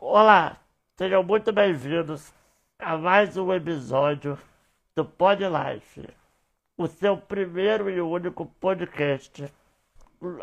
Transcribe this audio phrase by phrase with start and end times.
[0.00, 0.56] Olá,
[0.96, 2.32] sejam muito bem-vindos
[2.78, 4.38] a mais um episódio
[4.94, 6.08] do Pod Life,
[6.76, 9.52] o seu primeiro e único podcast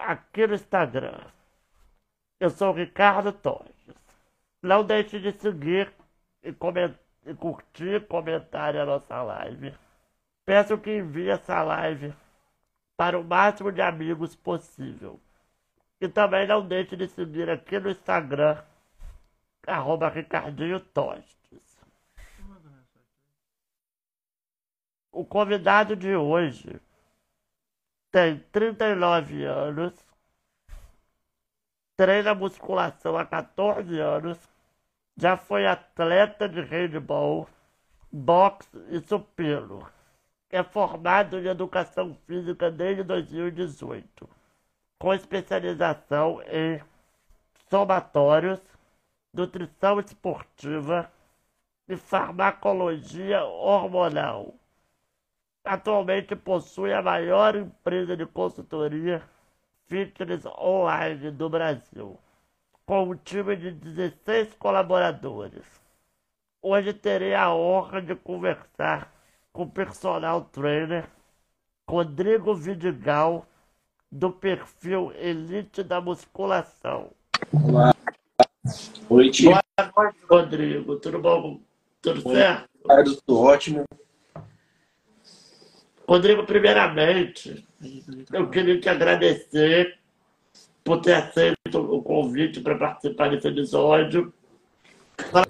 [0.02, 1.22] aqui no Instagram.
[2.38, 3.74] Eu sou o Ricardo Torres.
[4.62, 5.90] Não deixe de seguir
[6.44, 6.50] e,
[7.26, 9.74] e curtir, comentar a nossa live.
[10.46, 12.14] Peço que envie essa live
[12.98, 15.18] para o máximo de amigos possível.
[16.02, 18.62] E também não deixe de seguir aqui no Instagram,
[19.68, 21.36] arroba Ricardinho Tostes.
[25.12, 26.80] O convidado de hoje
[28.12, 29.94] tem 39 anos,
[31.96, 34.38] treina musculação há 14 anos,
[35.16, 37.48] já foi atleta de handball,
[38.12, 39.90] boxe e supino.
[40.50, 44.30] É formado em educação física desde 2018
[44.98, 46.82] com especialização em
[47.70, 48.60] somatórios,
[49.36, 51.12] nutrição esportiva
[51.88, 54.56] e farmacologia hormonal.
[55.64, 59.22] Atualmente possui a maior empresa de consultoria
[59.88, 62.18] fitness online do Brasil,
[62.86, 65.66] com um time de 16 colaboradores.
[66.62, 69.12] Hoje terei a honra de conversar
[69.52, 71.08] com o personal trainer
[71.88, 73.46] Rodrigo Vidigal
[74.12, 77.12] do perfil Elite da Musculação.
[77.52, 77.94] Olá.
[79.08, 79.46] Boa noite,
[80.30, 80.96] Rodrigo.
[80.98, 81.62] Tudo bom?
[82.02, 82.70] Tudo Oi, certo?
[83.26, 83.84] Tudo ótimo.
[86.08, 87.66] Rodrigo, primeiramente,
[88.32, 89.98] eu queria te agradecer
[90.84, 94.34] por ter aceito o convite para participar desse episódio.
[95.32, 95.48] Falar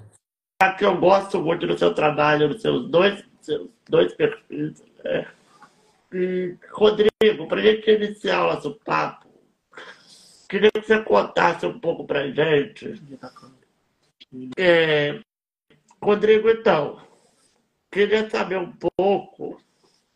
[0.76, 4.82] que eu gosto muito do seu trabalho, dos seus dois, seus dois perfis.
[5.04, 5.26] né?
[6.12, 9.25] E, Rodrigo, para a gente iniciar o nosso papo,
[10.48, 13.00] queria que você contasse um pouco para a gente.
[14.56, 15.20] É,
[16.02, 17.00] Rodrigo, então,
[17.90, 19.60] queria saber um pouco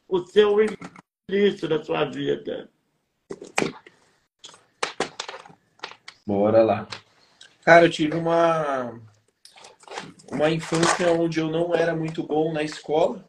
[0.09, 0.57] o seu
[1.29, 2.69] início da sua vida.
[6.27, 6.89] Bora lá.
[7.65, 9.01] Cara, eu tive uma
[10.31, 13.29] uma infância onde eu não era muito bom na escola,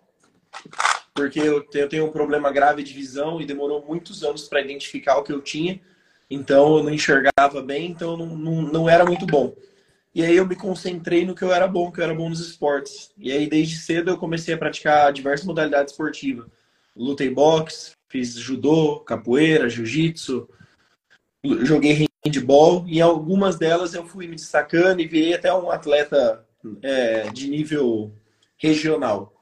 [1.14, 5.24] porque eu tenho um problema grave de visão e demorou muitos anos para identificar o
[5.24, 5.82] que eu tinha.
[6.32, 9.54] Então eu não enxergava bem, então não, não, não era muito bom.
[10.16, 12.40] E aí eu me concentrei no que eu era bom, que eu era bom nos
[12.40, 13.12] esportes.
[13.18, 16.46] E aí desde cedo eu comecei a praticar diversas modalidades esportivas.
[16.96, 20.48] Lutei boxe, fiz judô, capoeira, jiu-jitsu,
[21.64, 26.46] joguei handball e em algumas delas eu fui me destacando e virei até um atleta
[26.82, 28.14] é, de nível
[28.58, 29.34] regional.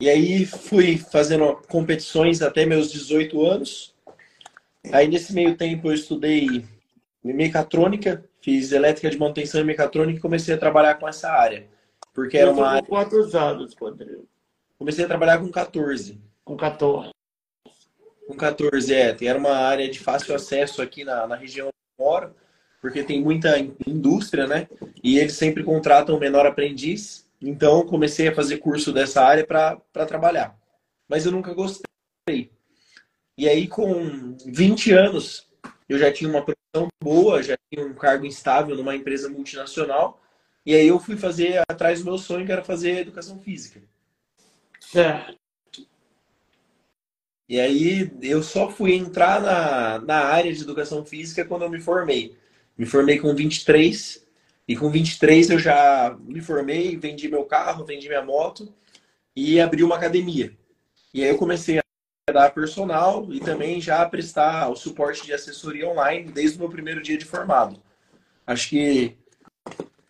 [0.00, 3.94] E aí fui fazendo competições até meus 18 anos.
[4.92, 6.64] Aí nesse meio tempo eu estudei
[7.22, 11.68] mecatrônica, fiz elétrica de manutenção e mecatrônica e comecei a trabalhar com essa área.
[12.14, 12.88] Porque era uma área...
[12.88, 14.26] quantos anos, Rodrigo?
[14.78, 16.18] Comecei a trabalhar com 14.
[16.44, 17.10] Com 14.
[18.26, 19.16] Com 14, é.
[19.24, 22.34] Era uma área de fácil acesso aqui na, na região onde eu moro,
[22.80, 24.66] porque tem muita in- indústria, né?
[25.04, 27.28] E eles sempre contratam menor aprendiz.
[27.40, 30.58] Então, comecei a fazer curso dessa área para trabalhar.
[31.08, 32.50] Mas eu nunca gostei.
[33.40, 35.48] E aí, com 20 anos,
[35.88, 40.20] eu já tinha uma profissão boa, já tinha um cargo instável numa empresa multinacional.
[40.66, 43.80] E aí, eu fui fazer atrás do meu sonho, que era fazer educação física.
[44.78, 45.38] Certo.
[47.48, 51.80] E aí eu só fui entrar na, na área de educação física quando eu me
[51.80, 52.36] formei.
[52.76, 54.22] Me formei com 23
[54.68, 58.70] e com 23 eu já me formei, vendi meu carro, vendi minha moto
[59.34, 60.54] e abri uma academia.
[61.14, 61.79] E aí eu comecei
[62.30, 66.70] a dar personal e também já prestar o suporte de assessoria online desde o meu
[66.70, 67.76] primeiro dia de formado.
[68.46, 69.16] Acho que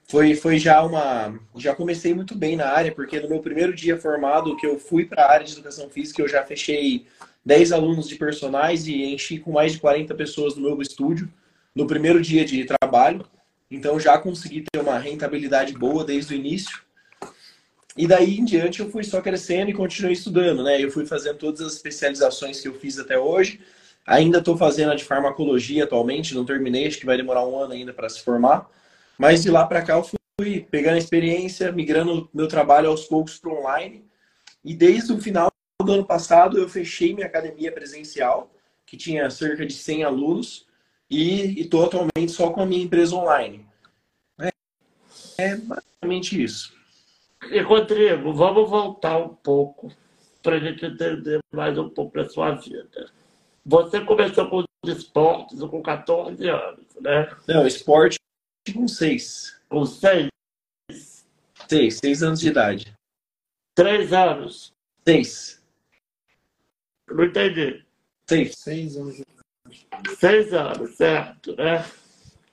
[0.09, 1.39] foi, foi já uma.
[1.57, 5.05] Já comecei muito bem na área, porque no meu primeiro dia formado, que eu fui
[5.05, 7.07] para a área de educação física, eu já fechei
[7.45, 11.31] 10 alunos de personagens e enchi com mais de 40 pessoas no meu estúdio
[11.75, 13.25] no primeiro dia de trabalho.
[13.71, 16.83] Então já consegui ter uma rentabilidade boa desde o início.
[18.01, 20.83] E daí em diante eu fui só crescendo e continuei estudando, né?
[20.83, 23.61] Eu fui fazendo todas as especializações que eu fiz até hoje.
[24.07, 27.75] Ainda estou fazendo a de farmacologia atualmente, não terminei, acho que vai demorar um ano
[27.75, 28.67] ainda para se formar.
[29.19, 33.53] Mas de lá para cá eu fui pegando experiência, migrando meu trabalho aos poucos para
[33.53, 34.03] online.
[34.65, 35.53] E desde o final
[35.85, 38.51] do ano passado eu fechei minha academia presencial,
[38.87, 40.67] que tinha cerca de 100 alunos,
[41.11, 43.67] e estou atualmente só com a minha empresa online.
[44.41, 44.51] É,
[45.37, 46.80] é basicamente isso.
[47.49, 49.91] E, Rodrigo, vamos voltar um pouco
[50.43, 53.11] para a gente entender mais um pouco da sua vida.
[53.65, 57.35] Você começou com os esportes com 14 anos, né?
[57.49, 58.19] Não, esporte
[58.73, 59.59] com seis.
[59.69, 60.29] Com seis?
[61.69, 62.95] Seis, seis anos de idade.
[63.75, 64.73] Três anos?
[65.07, 65.63] Seis.
[67.09, 67.85] Não entendi.
[68.29, 68.55] Seis.
[68.59, 69.25] Seis anos de
[70.19, 71.85] Seis anos, certo, né?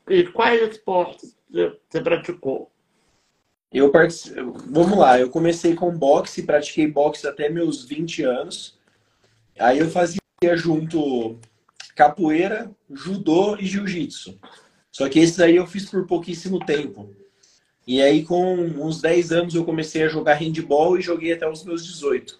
[0.10, 2.72] E quais esportes você praticou?
[3.72, 4.34] Eu partic...
[4.70, 8.78] Vamos lá, eu comecei com boxe, pratiquei boxe até meus 20 anos.
[9.60, 10.20] Aí eu fazia
[10.56, 11.38] junto
[11.96, 14.40] capoeira, judô e jiu-jitsu.
[14.92, 17.14] Só que esse aí eu fiz por pouquíssimo tempo.
[17.86, 21.64] E aí, com uns 10 anos, eu comecei a jogar handball e joguei até os
[21.64, 22.40] meus 18.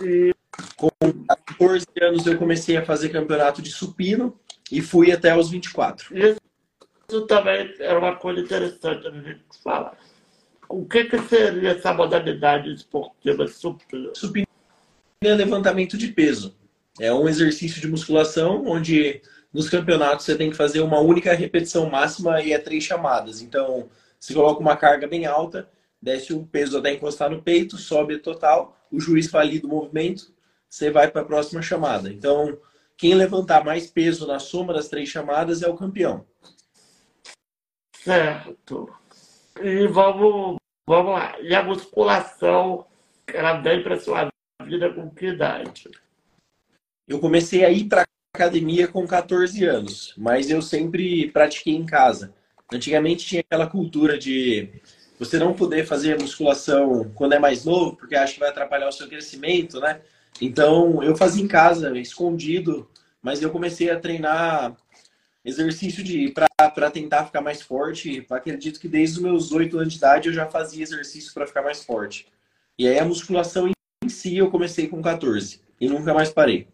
[0.00, 0.34] E
[0.76, 0.88] com
[1.28, 4.38] 14 anos, eu comecei a fazer campeonato de supino
[4.70, 6.12] e fui até os 24.
[6.16, 9.96] Isso também era uma coisa interessante a gente falar.
[10.70, 14.14] O que, que seria essa modalidade esportiva supino?
[14.14, 14.46] Supino
[15.20, 16.56] é levantamento de peso.
[17.00, 19.20] É um exercício de musculação onde
[19.52, 23.42] nos campeonatos você tem que fazer uma única repetição máxima e é três chamadas.
[23.42, 23.88] Então,
[24.18, 25.68] você coloca uma carga bem alta,
[26.00, 30.32] desce o peso até encostar no peito, sobe total, o juiz valida o movimento,
[30.68, 32.12] você vai para a próxima chamada.
[32.12, 32.56] Então,
[32.96, 36.24] quem levantar mais peso na soma das três chamadas é o campeão.
[37.92, 38.88] Certo.
[39.60, 40.59] E vamos,
[40.90, 41.40] vamos lá.
[41.40, 42.84] E a musculação,
[43.32, 44.28] ela vem para sua
[44.64, 45.88] vida com que idade?
[47.06, 48.04] Eu comecei a ir para
[48.34, 52.34] academia com 14 anos, mas eu sempre pratiquei em casa.
[52.72, 54.68] Antigamente tinha aquela cultura de
[55.16, 58.92] você não poder fazer musculação quando é mais novo, porque acha que vai atrapalhar o
[58.92, 60.00] seu crescimento, né?
[60.40, 62.90] Então eu fazia em casa, escondido,
[63.22, 64.76] mas eu comecei a treinar
[65.44, 68.26] exercício de para tentar ficar mais forte.
[68.30, 71.62] Acredito que desde os meus 8 anos de idade eu já fazia exercício para ficar
[71.62, 72.26] mais forte.
[72.78, 76.68] E aí a musculação em si eu comecei com 14 e nunca mais parei.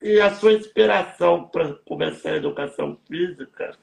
[0.00, 3.76] E a sua inspiração para começar a educação física,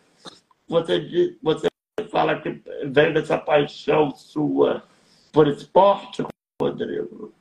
[0.67, 1.67] você, diz, você
[2.11, 4.83] fala que vem dessa paixão sua
[5.31, 6.23] por esporte,
[6.61, 7.33] Rodrigo?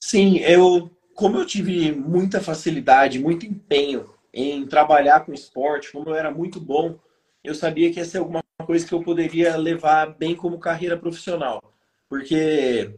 [0.00, 6.14] Sim, eu, como eu tive muita facilidade, muito empenho em trabalhar com esporte, como eu
[6.14, 6.98] era muito bom,
[7.42, 11.62] eu sabia que ia ser alguma coisa que eu poderia levar bem como carreira profissional.
[12.08, 12.94] Porque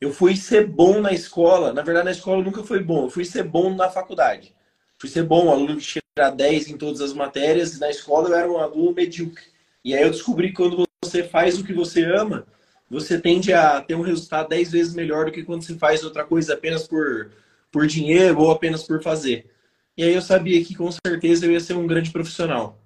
[0.00, 1.72] eu fui ser bom na escola.
[1.72, 3.04] Na verdade, na escola nunca foi bom.
[3.04, 4.54] Eu fui ser bom na faculdade.
[4.98, 7.78] Fui ser bom, aluno que tirar 10 em todas as matérias.
[7.78, 9.44] Na escola eu era um aluno medíocre.
[9.84, 12.46] E aí eu descobri que quando você faz o que você ama,
[12.90, 16.24] você tende a ter um resultado 10 vezes melhor do que quando você faz outra
[16.24, 17.30] coisa apenas por,
[17.70, 19.48] por dinheiro ou apenas por fazer.
[19.96, 22.78] E aí eu sabia que com certeza eu ia ser um grande profissional.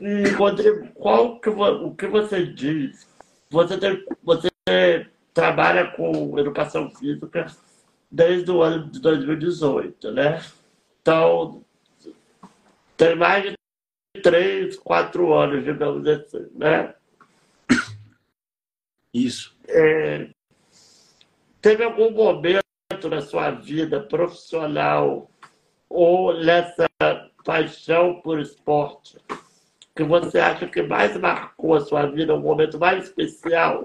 [0.00, 3.06] E, Rodrigo, qual que, o que você diz
[3.50, 4.48] você, tem, você
[5.34, 7.46] trabalha com educação física
[8.10, 10.40] desde o ano de 2018, né?
[11.02, 11.64] Então,
[12.96, 13.59] tem mais de
[14.22, 16.94] três, quatro anos, digamos assim, né?
[19.12, 19.56] Isso.
[19.68, 20.30] É,
[21.60, 22.62] teve algum momento
[23.08, 25.30] na sua vida profissional
[25.88, 26.88] ou nessa
[27.44, 29.18] paixão por esporte
[30.00, 33.84] que você acha que mais marcou a sua vida, um momento mais especial?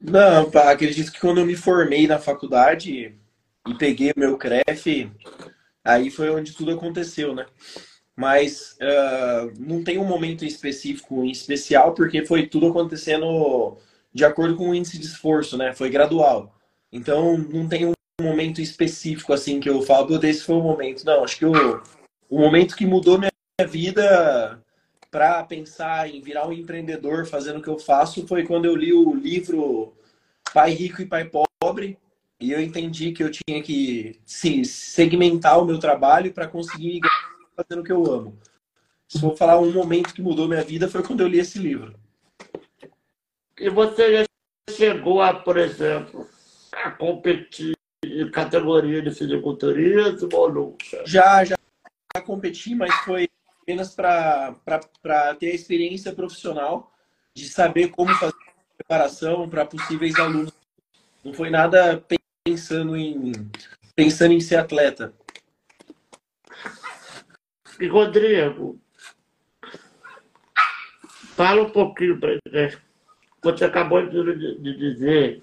[0.00, 3.14] Não, acredito que quando eu me formei na faculdade
[3.66, 5.10] e peguei o meu CREF,
[5.88, 7.46] aí foi onde tudo aconteceu, né?
[8.14, 13.76] Mas uh, não tem um momento específico, em especial, porque foi tudo acontecendo
[14.12, 15.72] de acordo com o índice de esforço, né?
[15.72, 16.54] Foi gradual.
[16.92, 21.04] Então, não tem um momento específico, assim, que eu falo, esse foi o momento.
[21.04, 21.82] Não, acho que o
[22.30, 23.30] momento que mudou minha
[23.66, 24.60] vida
[25.10, 28.92] para pensar em virar um empreendedor fazendo o que eu faço foi quando eu li
[28.92, 29.94] o livro
[30.52, 31.30] Pai Rico e Pai
[31.60, 31.98] Pobre
[32.40, 37.00] e eu entendi que eu tinha que sim, segmentar o meu trabalho para conseguir
[37.56, 38.38] fazendo o que eu amo.
[39.08, 41.98] Se for falar um momento que mudou minha vida foi quando eu li esse livro.
[43.58, 44.24] E você já
[44.70, 46.28] chegou a, por exemplo,
[46.72, 51.02] a competir em categoria de fisiculturismo ou nunca?
[51.04, 51.56] Já, já
[52.24, 53.28] competir, mas foi
[53.62, 56.92] apenas para ter a experiência profissional
[57.34, 60.52] de saber como fazer a preparação para possíveis alunos.
[61.24, 62.02] Não foi nada
[62.48, 63.32] pensando em,
[63.94, 65.12] pensando em ser atleta.
[67.78, 68.80] E Rodrigo,
[71.36, 72.78] fala um pouquinho para gente.
[73.42, 75.42] Você acabou de, de dizer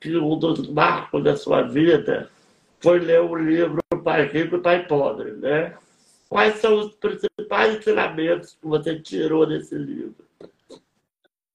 [0.00, 2.30] que um dos marcos da sua vida
[2.80, 5.76] foi ler o livro Pai Rico e Pai Pobre, né?
[6.28, 10.26] Quais são os principais ensinamentos que você tirou desse livro?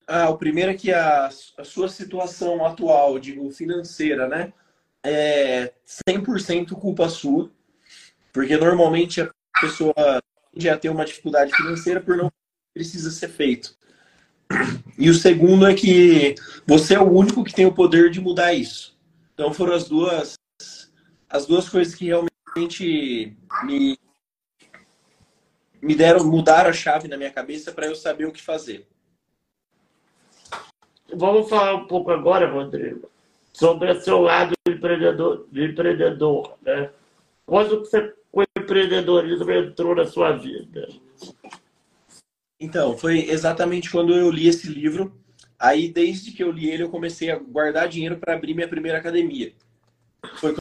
[0.05, 4.53] Ah, o primeiro é que a, a sua situação atual, digo, financeira, né?
[5.07, 5.73] É
[6.09, 7.49] 100% culpa sua,
[8.33, 9.93] porque normalmente a pessoa
[10.55, 12.29] já tem uma dificuldade financeira por não
[12.73, 13.77] precisa ser feito.
[14.97, 16.35] E o segundo é que
[16.65, 18.97] você é o único que tem o poder de mudar isso.
[19.33, 20.35] Então foram as duas
[21.29, 23.97] as duas coisas que realmente me
[25.81, 28.87] me deram mudar a chave na minha cabeça para eu saber o que fazer.
[31.13, 33.09] Vamos falar um pouco agora, Rodrigo,
[33.57, 36.91] sobre o seu lado de empreendedor, de empreendedor né?
[37.43, 40.87] Quando você, o empreendedorismo entrou na sua vida?
[42.59, 45.19] Então, foi exatamente quando eu li esse livro.
[45.57, 48.99] Aí, desde que eu li ele, eu comecei a guardar dinheiro para abrir minha primeira
[48.99, 49.53] academia.
[50.35, 50.55] Foi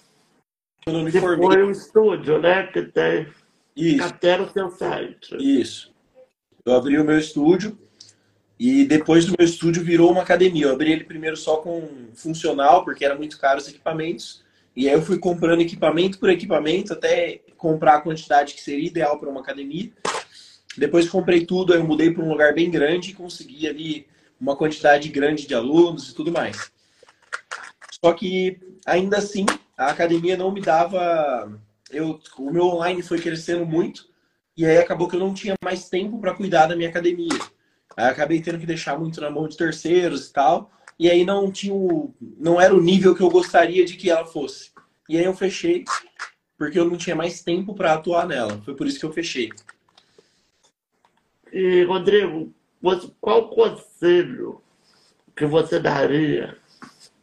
[0.84, 1.48] quando eu me formei.
[1.48, 2.66] Foi um estúdio, né?
[2.68, 3.26] Que tem
[3.74, 4.04] Isso.
[4.04, 5.36] até no seu site.
[5.38, 5.92] Isso.
[6.64, 7.76] Eu abri o meu estúdio
[8.58, 10.66] e depois do meu estúdio virou uma academia.
[10.66, 14.42] Eu abri ele primeiro só com funcional, porque era muito caro os equipamentos.
[14.74, 19.18] E aí eu fui comprando equipamento por equipamento até comprar a quantidade que seria ideal
[19.18, 19.90] para uma academia.
[20.76, 24.06] Depois comprei tudo, eu mudei para um lugar bem grande e consegui ali
[24.40, 26.70] uma quantidade grande de alunos e tudo mais.
[28.04, 29.46] Só que ainda assim,
[29.76, 31.60] a academia não me dava.
[31.90, 34.08] Eu, o meu online foi crescendo muito
[34.56, 37.38] e aí acabou que eu não tinha mais tempo para cuidar da minha academia.
[37.96, 40.70] Aí acabei tendo que deixar muito na mão de terceiros e tal.
[40.98, 44.24] E aí não tinha o, não era o nível que eu gostaria de que ela
[44.24, 44.70] fosse.
[45.08, 45.84] E aí eu fechei
[46.58, 48.60] porque eu não tinha mais tempo para atuar nela.
[48.64, 49.50] Foi por isso que eu fechei.
[51.52, 52.52] E, Rodrigo,
[53.20, 54.60] qual conselho
[55.34, 56.56] que você daria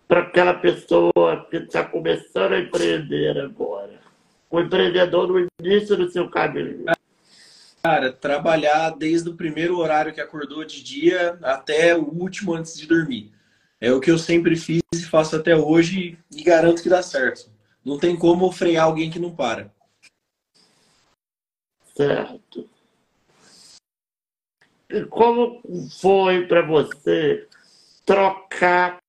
[0.07, 3.99] para aquela pessoa que está começando a empreender agora?
[4.49, 6.85] O empreendedor no início do seu caminho.
[7.85, 12.87] Cara, trabalhar desde o primeiro horário que acordou de dia até o último antes de
[12.87, 13.33] dormir.
[13.81, 17.51] É o que eu sempre fiz e faço até hoje e garanto que dá certo.
[17.83, 19.69] Não tem como frear alguém que não para.
[21.93, 22.69] Certo.
[24.89, 25.61] E como
[25.99, 27.49] foi para você
[28.05, 28.99] trocar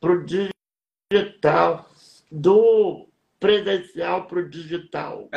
[0.00, 1.90] para o digital,
[2.32, 3.06] do
[3.38, 5.28] presencial para o digital?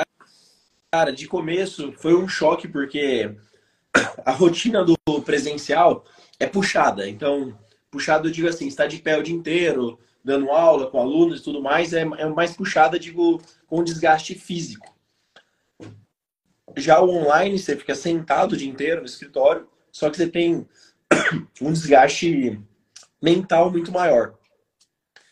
[0.93, 3.35] Cara, de começo foi um choque, porque
[4.25, 6.05] a rotina do presencial
[6.39, 7.09] é puxada.
[7.09, 7.57] Então,
[7.91, 11.43] puxado eu digo assim, está de pé o dia inteiro, dando aula com alunos e
[11.43, 14.95] tudo mais, é, é mais puxada, digo, com desgaste físico.
[16.77, 20.67] Já o online, você fica sentado o dia inteiro no escritório, só que você tem
[21.61, 22.61] um desgaste
[23.21, 24.35] mental muito maior.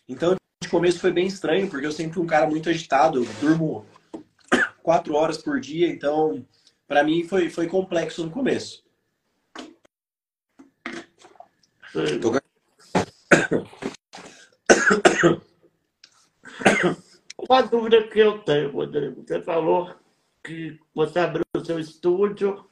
[0.07, 3.29] Então, de começo foi bem estranho, porque eu sempre fui um cara muito agitado, eu
[3.39, 3.85] durmo
[4.85, 6.45] quatro horas por dia, então,
[6.87, 8.85] para mim foi, foi complexo no começo.
[12.21, 12.31] Tô...
[17.49, 19.95] Uma dúvida que eu tenho, Rodrigo, você falou
[20.43, 22.69] que você abriu o seu estúdio,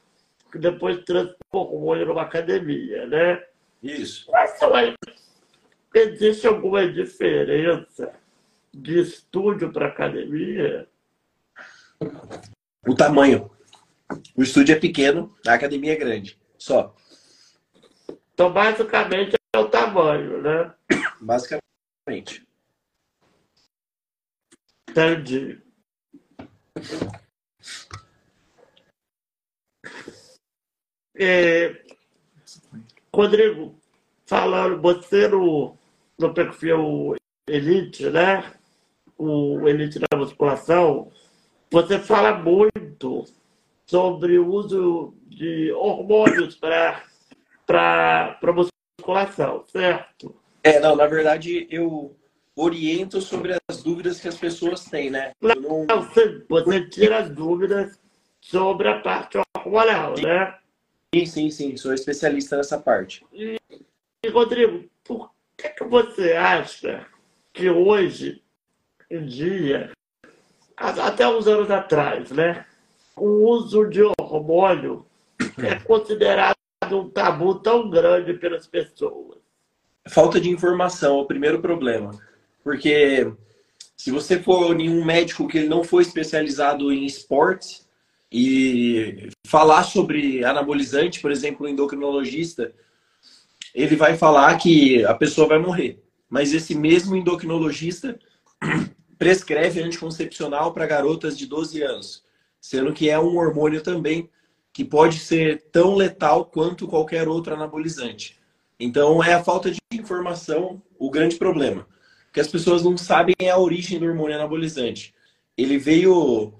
[0.52, 3.44] que depois transformou ele numa academia, né?
[3.82, 4.30] Isso.
[4.30, 4.56] Mas
[5.92, 8.12] existe alguma diferença
[8.72, 10.88] de estúdio para academia?
[12.86, 13.50] O tamanho.
[14.36, 16.38] O estúdio é pequeno, a academia é grande.
[16.58, 16.94] Só.
[18.32, 20.74] Então, basicamente, é o tamanho, né?
[21.20, 22.46] Basicamente.
[24.90, 25.62] Entendi.
[31.16, 31.84] É,
[33.14, 33.78] Rodrigo,
[34.26, 35.76] falando, você no,
[36.18, 37.14] no perfil
[37.48, 38.52] Elite, né?
[39.16, 41.12] O Elite da musculação,
[41.74, 43.24] você fala muito
[43.84, 50.36] sobre o uso de hormônios para musculação, certo?
[50.62, 52.16] É, não, na verdade eu
[52.54, 55.32] oriento sobre as dúvidas que as pessoas têm, né?
[55.42, 55.86] Não, não...
[56.04, 58.00] Você, você tira as dúvidas
[58.40, 60.56] sobre a parte hormonal, né?
[61.12, 61.76] Sim, sim, sim.
[61.76, 63.26] Sou especialista nessa parte.
[63.32, 63.58] E,
[64.30, 67.04] Rodrigo, por que, que você acha
[67.52, 68.40] que hoje
[69.10, 69.90] em dia,
[70.76, 72.64] até uns anos atrás, né?
[73.16, 75.06] O uso de hormônio
[75.58, 76.56] é considerado
[76.90, 79.38] um tabu tão grande pelas pessoas.
[80.08, 82.10] Falta de informação é o primeiro problema.
[82.62, 83.32] Porque
[83.96, 87.84] se você for em um médico que ele não foi especializado em esportes,
[88.36, 92.74] e falar sobre anabolizante, por exemplo, um endocrinologista,
[93.72, 96.02] ele vai falar que a pessoa vai morrer.
[96.28, 98.18] Mas esse mesmo endocrinologista
[99.18, 102.24] prescreve anticoncepcional para garotas de 12 anos,
[102.60, 104.30] sendo que é um hormônio também
[104.72, 108.38] que pode ser tão letal quanto qualquer outro anabolizante.
[108.78, 111.86] Então, é a falta de informação o grande problema.
[112.32, 115.14] que as pessoas não sabem é a origem do hormônio anabolizante.
[115.56, 116.52] Ele veio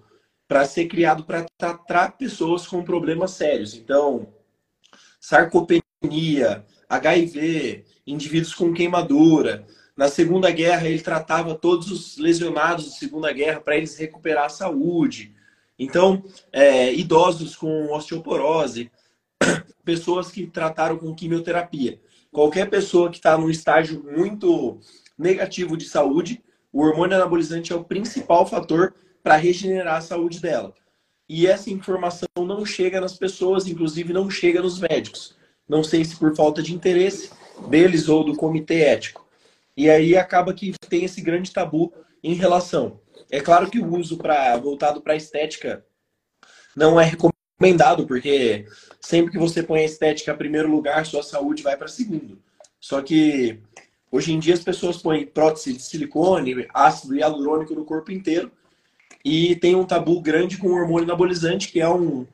[0.46, 3.74] para ser criado para tratar pessoas com problemas sérios.
[3.74, 4.32] Então,
[5.18, 5.82] sarcopenia,
[6.88, 9.66] HIV, indivíduos com queimadura.
[9.96, 14.50] Na Segunda Guerra, ele tratava todos os lesionados da Segunda Guerra para eles recuperar a
[14.50, 15.34] saúde.
[15.78, 18.90] Então, é, idosos com osteoporose,
[19.84, 22.00] pessoas que trataram com quimioterapia.
[22.32, 24.80] Qualquer pessoa que está num estágio muito
[25.16, 26.42] negativo de saúde,
[26.72, 30.74] o hormônio anabolizante é o principal fator para regenerar a saúde dela.
[31.28, 35.36] E essa informação não chega nas pessoas, inclusive não chega nos médicos.
[35.68, 37.30] Não sei se por falta de interesse
[37.68, 39.26] deles ou do comitê ético.
[39.76, 41.92] E aí acaba que tem esse grande tabu
[42.22, 43.00] em relação.
[43.30, 45.84] É claro que o uso para voltado para estética
[46.76, 48.66] não é recomendado, porque
[49.00, 52.38] sempre que você põe a estética em primeiro lugar, sua saúde vai para segundo.
[52.80, 53.60] Só que
[54.10, 58.52] hoje em dia as pessoas põem prótese de silicone, ácido hialurônico no corpo inteiro
[59.24, 62.26] e tem um tabu grande com o hormônio anabolizante, que é um.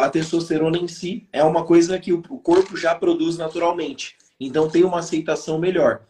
[0.00, 4.16] A testosterona em si é uma coisa que o corpo já produz naturalmente.
[4.38, 6.02] Então tem uma aceitação melhor.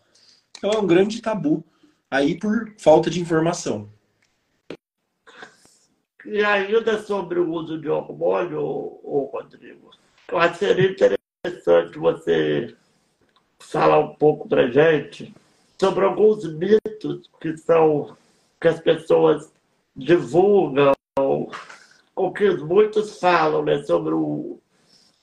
[0.57, 1.65] Então é um grande tabu
[2.11, 3.89] aí por falta de informação.
[6.25, 9.91] E ainda sobre o uso de hormônio, ô, Rodrigo,
[10.29, 12.77] eu acho que seria interessante você
[13.59, 15.35] falar um pouco pra gente
[15.81, 18.17] sobre alguns mitos que são
[18.61, 19.53] que as pessoas
[19.97, 20.93] divulgam,
[22.15, 24.61] o que muitos falam né, sobre o,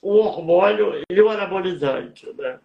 [0.01, 2.31] o hormônio e o anabolizante.
[2.33, 2.59] Né?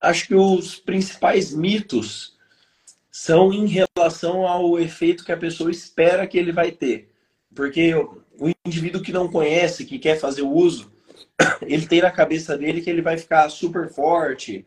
[0.00, 2.36] Acho que os principais mitos
[3.10, 7.10] são em relação ao efeito que a pessoa espera que ele vai ter.
[7.54, 10.92] Porque o indivíduo que não conhece, que quer fazer o uso,
[11.62, 14.66] ele tem na cabeça dele que ele vai ficar super forte,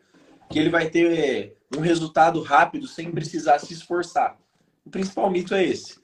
[0.49, 4.37] que ele vai ter um resultado rápido sem precisar se esforçar.
[4.83, 5.99] O principal mito é esse.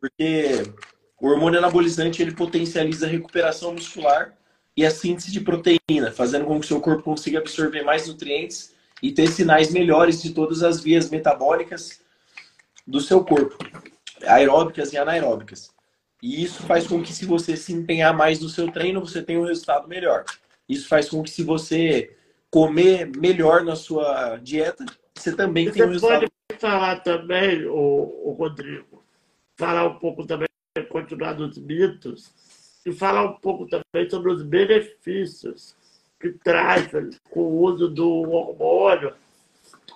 [0.00, 0.62] Porque
[1.20, 4.34] o hormônio anabolizante ele potencializa a recuperação muscular
[4.76, 8.74] e a síntese de proteína, fazendo com que o seu corpo consiga absorver mais nutrientes
[9.02, 12.00] e ter sinais melhores de todas as vias metabólicas
[12.86, 13.56] do seu corpo,
[14.24, 15.70] aeróbicas e anaeróbicas.
[16.22, 19.40] E isso faz com que se você se empenhar mais no seu treino, você tenha
[19.40, 20.24] um resultado melhor.
[20.68, 22.16] Isso faz com que se você
[22.50, 26.26] comer melhor na sua dieta, você também você tenha um resultado
[26.58, 28.97] falar também, o, o Rodrigo,
[29.58, 30.48] falar um pouco também,
[30.88, 32.30] continuar dos mitos,
[32.86, 35.74] e falar um pouco também sobre os benefícios
[36.20, 36.88] que traz
[37.28, 39.12] com o uso do hormônio.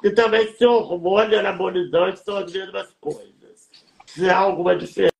[0.02, 3.70] E também se o hormônio anabolizante são as mesmas coisas.
[4.06, 5.10] Se há alguma diferença.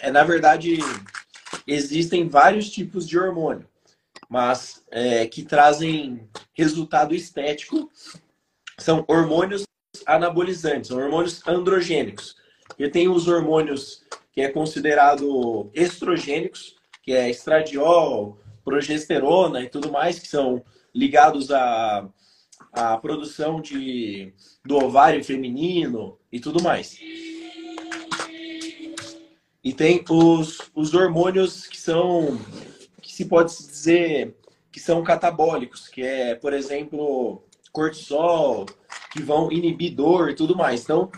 [0.00, 0.78] É, na verdade,
[1.66, 3.66] existem vários tipos de hormônio,
[4.28, 7.90] mas é, que trazem resultado estético.
[8.78, 9.64] São hormônios
[10.06, 12.41] anabolizantes, são hormônios androgênicos.
[12.78, 20.18] E tem os hormônios que é considerado estrogênicos, que é estradiol, progesterona e tudo mais,
[20.18, 22.08] que são ligados à,
[22.72, 24.32] à produção de,
[24.64, 26.98] do ovário feminino e tudo mais.
[29.64, 32.40] E tem os, os hormônios que são,
[33.00, 34.34] que se pode dizer,
[34.72, 38.66] que são catabólicos, que é, por exemplo, cortisol,
[39.12, 40.82] que vão inibir dor e tudo mais.
[40.82, 41.10] Então,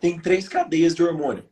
[0.00, 1.44] tem três cadeias de hormônio.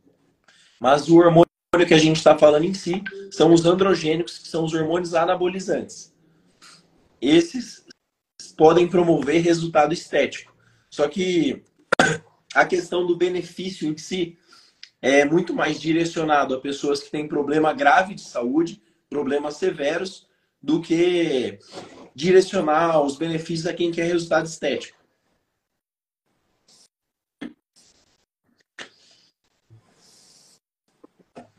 [0.79, 1.45] Mas o hormônio
[1.87, 6.13] que a gente está falando em si são os androgênicos, que são os hormônios anabolizantes.
[7.21, 7.85] Esses
[8.57, 10.53] podem promover resultado estético.
[10.89, 11.63] Só que
[12.53, 14.37] a questão do benefício em si
[15.01, 20.27] é muito mais direcionado a pessoas que têm problema grave de saúde, problemas severos,
[20.61, 21.57] do que
[22.13, 24.98] direcionar os benefícios a quem quer resultado estético.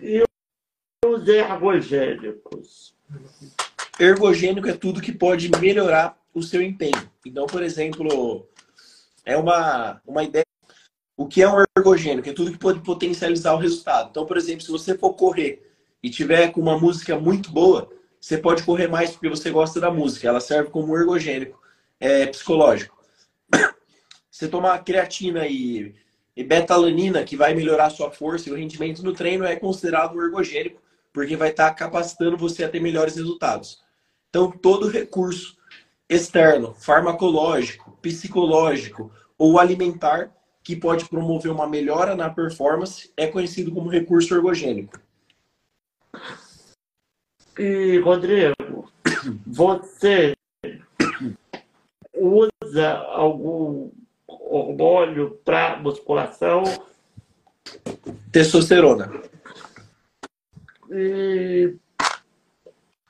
[0.03, 0.23] E
[1.05, 2.95] os ergogênicos?
[3.99, 7.11] Ergogênico é tudo que pode melhorar o seu empenho.
[7.27, 8.49] Então, por exemplo,
[9.25, 10.45] é uma, uma ideia.
[11.17, 12.29] O que é um ergogênico?
[12.29, 14.09] É tudo que pode potencializar o resultado.
[14.11, 15.71] Então, por exemplo, se você for correr
[16.03, 19.91] e tiver com uma música muito boa, você pode correr mais porque você gosta da
[19.91, 20.29] música.
[20.29, 21.61] Ela serve como ergogênico
[21.99, 22.99] é, psicológico.
[24.31, 25.95] Você tomar creatina e
[26.41, 30.19] e betalanina, que vai melhorar a sua força e o rendimento no treino, é considerado
[30.19, 30.81] ergogênico,
[31.13, 33.83] porque vai estar capacitando você a ter melhores resultados.
[34.31, 35.59] Então, todo recurso
[36.09, 43.91] externo, farmacológico, psicológico ou alimentar que pode promover uma melhora na performance é conhecido como
[43.91, 44.99] recurso ergogênico.
[47.59, 48.91] E, Rodrigo,
[49.47, 50.35] você
[52.15, 53.91] usa algum
[54.51, 56.65] hormônio para musculação?
[58.33, 59.11] Testosterona.
[60.91, 61.77] E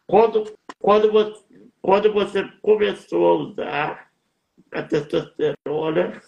[0.06, 1.42] quando, quando, você,
[1.80, 4.10] quando você começou a usar
[4.70, 6.20] a testosterona,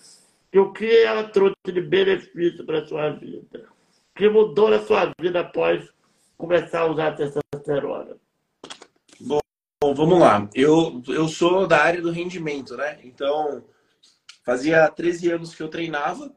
[0.53, 3.69] e o que ela trouxe de benefício para a sua vida?
[4.11, 5.89] O que mudou na sua vida após
[6.39, 8.17] começar a usar a testosterona?
[9.21, 9.41] Bom,
[9.95, 10.49] vamos lá.
[10.55, 12.99] Eu, eu sou da área do rendimento, né?
[13.03, 13.63] Então,
[14.45, 16.35] fazia 13 anos que eu treinava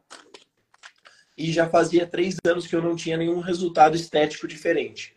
[1.38, 5.16] e já fazia 3 anos que eu não tinha nenhum resultado estético diferente.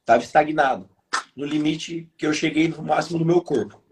[0.00, 0.88] Estava estagnado,
[1.36, 3.82] no limite que eu cheguei no máximo do meu corpo.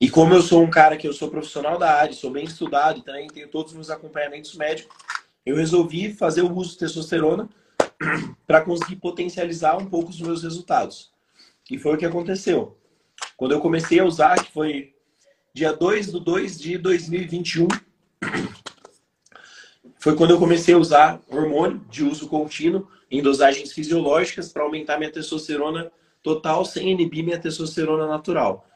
[0.00, 3.02] E como eu sou um cara que eu sou profissional da área, sou bem estudado
[3.02, 4.96] também tenho todos os meus acompanhamentos médicos,
[5.44, 7.48] eu resolvi fazer o uso de testosterona
[8.46, 11.10] para conseguir potencializar um pouco os meus resultados.
[11.70, 12.78] E foi o que aconteceu.
[13.36, 14.94] Quando eu comecei a usar, que foi
[15.58, 17.66] dia 2 de 2 de 2021,
[19.98, 24.98] foi quando eu comecei a usar hormônio de uso contínuo em dosagens fisiológicas para aumentar
[24.98, 25.90] minha testosterona
[26.22, 28.68] total sem inibir minha testosterona natural.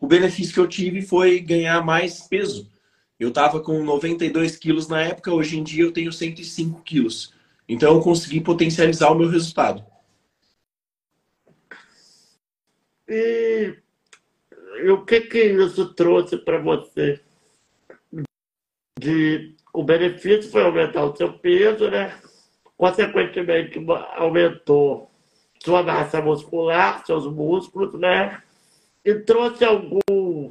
[0.00, 2.70] O benefício que eu tive foi ganhar mais peso.
[3.20, 7.34] Eu estava com 92 quilos na época, hoje em dia eu tenho 105 quilos.
[7.68, 9.84] Então eu consegui potencializar o meu resultado.
[13.06, 13.76] E
[14.90, 17.20] o que que isso trouxe para você?
[18.98, 22.18] De, o benefício foi aumentar o seu peso, né?
[22.76, 23.78] Consequentemente,
[24.16, 25.10] aumentou
[25.62, 28.42] sua massa muscular, seus músculos, né?
[29.06, 30.50] e trouxe algum,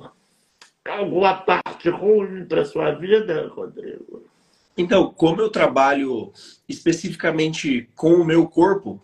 [0.87, 4.23] alguma parte ruim para sua vida, Rodrigo?
[4.77, 6.31] Então, como eu trabalho
[6.67, 9.01] especificamente com o meu corpo,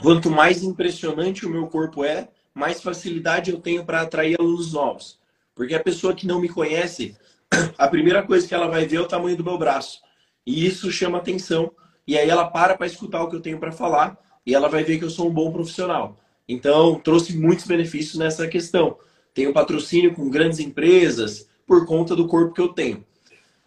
[0.00, 5.18] quanto mais impressionante o meu corpo é, mais facilidade eu tenho para atrair alunos novos.
[5.54, 7.16] Porque a pessoa que não me conhece,
[7.78, 10.00] a primeira coisa que ela vai ver é o tamanho do meu braço.
[10.44, 11.70] E isso chama atenção.
[12.06, 14.82] E aí ela para para escutar o que eu tenho para falar e ela vai
[14.82, 16.16] ver que eu sou um bom profissional.
[16.48, 18.98] Então, trouxe muitos benefícios nessa questão.
[19.34, 23.04] Tenho patrocínio com grandes empresas por conta do corpo que eu tenho.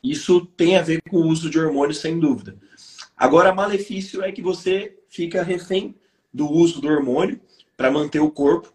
[0.04, 2.58] Isso tem a ver com o uso de hormônios, sem dúvida.
[3.16, 5.96] Agora, malefício é que você fica refém
[6.34, 7.40] do uso do hormônio
[7.82, 8.72] para manter o corpo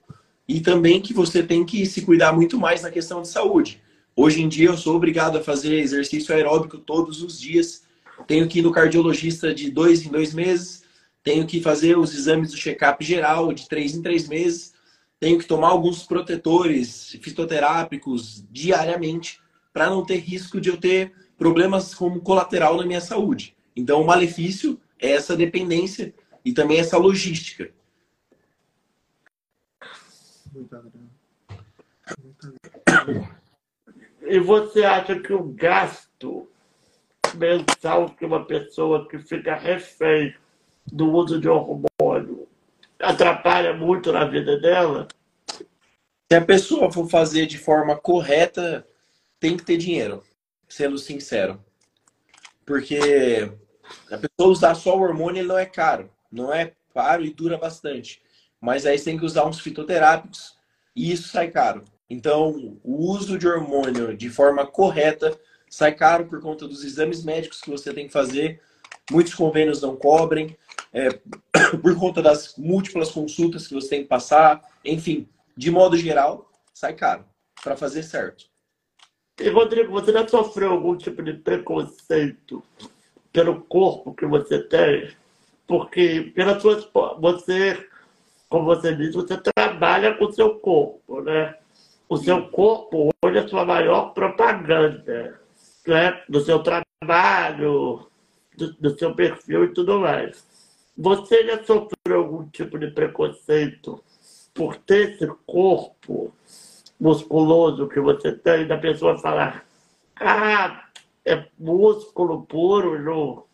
[0.49, 3.81] e também que você tem que se cuidar muito mais na questão de saúde.
[4.17, 7.85] Hoje em dia, eu sou obrigado a fazer exercício aeróbico todos os dias.
[8.27, 10.87] Tenho que ir no cardiologista de dois em dois meses
[11.27, 14.73] tenho que fazer os exames do check-up geral de três em três meses,
[15.19, 19.41] tenho que tomar alguns protetores fitoterápicos diariamente
[19.73, 23.57] para não ter risco de eu ter problemas como colateral na minha saúde.
[23.75, 26.15] Então, o malefício é essa dependência
[26.45, 27.73] e também essa logística.
[34.23, 36.49] E você acha que o gasto
[37.35, 40.35] mensal que uma pessoa que fica refém
[40.87, 42.49] do uso de hormônio
[42.99, 45.07] atrapalha muito na vida dela?
[46.31, 48.87] Se a pessoa for fazer de forma correta,
[49.39, 50.25] tem que ter dinheiro,
[50.69, 51.63] sendo sincero.
[52.65, 53.53] Porque
[54.11, 56.11] a pessoa usar só o hormônio ele não é caro.
[56.33, 58.21] Não é caro e dura bastante.
[58.67, 60.57] Mas aí você tem que usar uns fitoterápicos
[60.97, 61.85] e isso sai caro.
[62.11, 65.39] Então, o uso de hormônio de forma correta
[65.71, 68.61] sai caro por conta dos exames médicos que você tem que fazer.
[69.09, 70.57] Muitos convênios não cobrem
[70.93, 71.11] é,
[71.81, 76.95] por conta das múltiplas consultas que você tem que passar, enfim, de modo geral, sai
[76.95, 77.25] caro
[77.63, 78.47] para fazer certo.
[79.41, 82.65] E Rodrigo, você já sofreu algum tipo de preconceito
[83.33, 85.15] pelo corpo que você tem?
[85.69, 86.89] Porque pelas suas
[87.21, 87.87] você,
[88.49, 91.55] como você disse, você trabalha com o seu corpo, né?
[92.09, 95.41] O seu corpo hoje é a sua maior propaganda,
[95.87, 96.23] né?
[96.29, 98.07] Do seu trabalho,
[98.57, 100.45] do, do seu perfil e tudo mais.
[100.97, 104.03] Você já sofreu algum tipo de preconceito
[104.55, 106.33] por ter esse corpo
[106.99, 109.67] musculoso que você tem, da pessoa falar,
[110.19, 110.89] ah,
[111.25, 113.45] é músculo puro, não,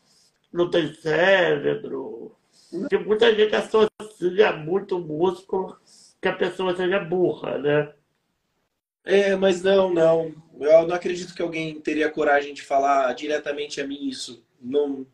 [0.53, 2.33] não tem cérebro.
[2.71, 3.91] Porque muita gente associa
[4.57, 5.77] muito músculo
[6.21, 7.93] que a pessoa seja burra, né?
[9.05, 10.35] É, mas não, não.
[10.61, 14.45] Eu não acredito que alguém teria coragem de falar diretamente a mim isso.
[14.61, 15.07] Não,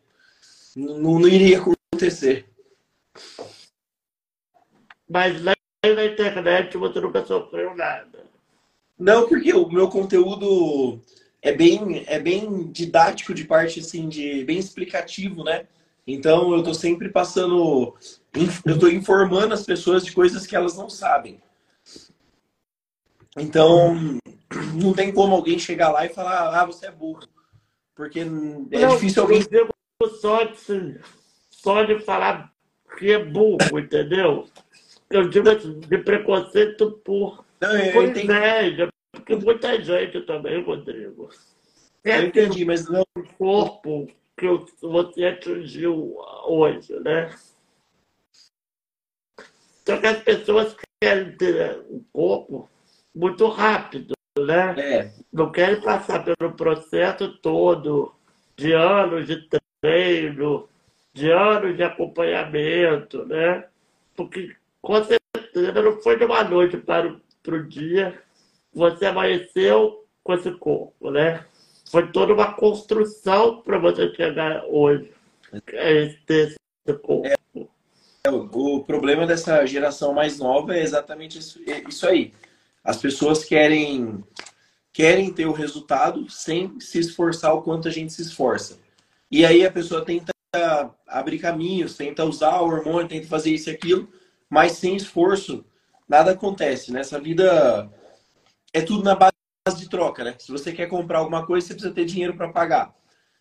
[0.76, 2.46] não, não iria acontecer.
[5.08, 8.26] Mas lá na internet você nunca sofreu nada.
[8.98, 11.00] Não, porque o meu conteúdo
[11.40, 15.66] é bem, é bem didático de parte assim, de bem explicativo, né?
[16.06, 17.94] Então eu tô sempre passando,
[18.64, 21.40] eu tô informando as pessoas de coisas que elas não sabem.
[23.36, 24.18] Então,
[24.74, 27.26] não tem como alguém chegar lá e falar, ah, você é burro.
[27.94, 29.42] Porque é não, difícil alguém.
[29.50, 29.68] Eu
[30.20, 31.00] só de,
[31.50, 32.52] só de falar
[32.96, 34.46] que é burro, entendeu?
[35.10, 41.30] Eu digo assim, de preconceito por, não, eu por inveja, porque muita gente também, Rodrigo.
[42.04, 43.02] É eu entendi, mas não.
[43.16, 44.46] O corpo que
[44.80, 47.34] você atingiu hoje, né?
[49.88, 52.68] Só que as pessoas querem ter um corpo
[53.14, 54.74] muito rápido, né?
[54.78, 55.12] É.
[55.32, 58.14] Não querem passar pelo processo todo
[58.54, 59.48] de anos de
[59.80, 60.68] treino,
[61.14, 63.64] de anos de acompanhamento, né?
[64.14, 68.22] Porque com certeza não foi de uma noite para o, para o dia
[68.74, 71.46] você amanheceu com esse corpo, né?
[71.90, 75.10] Foi toda uma construção para você chegar hoje
[75.50, 75.60] a
[76.26, 76.48] ter
[76.86, 77.26] esse corpo.
[77.26, 77.37] É.
[78.30, 82.32] O problema dessa geração mais nova é exatamente isso, isso aí.
[82.82, 84.24] As pessoas querem
[84.92, 88.80] querem ter o resultado sem se esforçar o quanto a gente se esforça.
[89.30, 90.32] E aí a pessoa tenta
[91.06, 94.08] abrir caminhos, tenta usar o hormônio, tenta fazer isso e aquilo,
[94.50, 95.64] mas sem esforço
[96.08, 96.90] nada acontece.
[96.90, 97.88] Nessa vida
[98.72, 99.32] é tudo na base
[99.78, 100.34] de troca, né?
[100.38, 102.94] Se você quer comprar alguma coisa, você precisa ter dinheiro para pagar.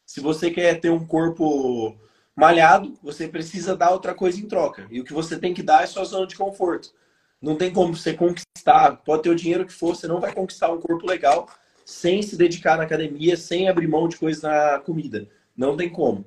[0.06, 1.98] Se você quer ter um corpo
[2.38, 4.86] malhado, você precisa dar outra coisa em troca.
[4.92, 6.94] E o que você tem que dar é sua zona de conforto.
[7.42, 10.72] Não tem como você conquistar, pode ter o dinheiro que for, você não vai conquistar
[10.72, 11.50] um corpo legal
[11.84, 15.28] sem se dedicar na academia, sem abrir mão de coisa na comida.
[15.56, 16.24] Não tem como.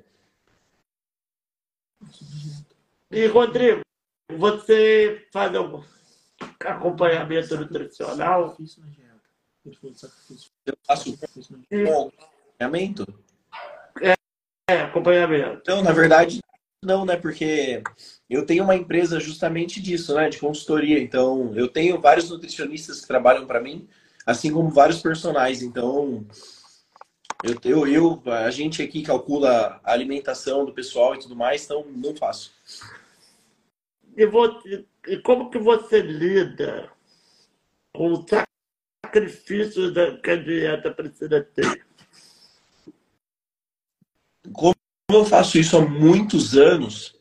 [3.09, 3.81] E Rodrigo,
[4.37, 5.81] você faz algum
[6.59, 8.57] acompanhamento nutricional?
[10.65, 11.17] Eu faço
[12.59, 13.05] acompanhamento?
[14.01, 14.15] É,
[14.79, 15.59] acompanhamento.
[15.61, 16.39] Então, na verdade,
[16.83, 17.15] não, né?
[17.15, 17.83] Porque
[18.29, 20.29] eu tenho uma empresa justamente disso, né?
[20.29, 20.99] De consultoria.
[20.99, 23.87] Então, eu tenho vários nutricionistas que trabalham para mim,
[24.25, 25.61] assim como vários personagens.
[25.61, 26.25] Então,
[27.43, 31.85] eu, eu, eu, a gente aqui calcula a alimentação do pessoal e tudo mais, então
[31.89, 32.53] não faço.
[34.15, 36.91] E, você, e como que você lida
[37.95, 38.25] com o
[39.03, 41.85] sacrifício que a dieta precisa ter?
[44.53, 44.75] Como
[45.09, 47.15] eu faço isso há muitos anos,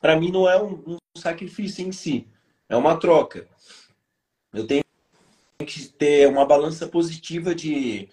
[0.00, 2.26] para mim não é um, um, sacrifício em si,
[2.68, 3.46] é uma troca.
[4.52, 4.84] Eu tenho
[5.64, 8.08] que ter uma balança positiva de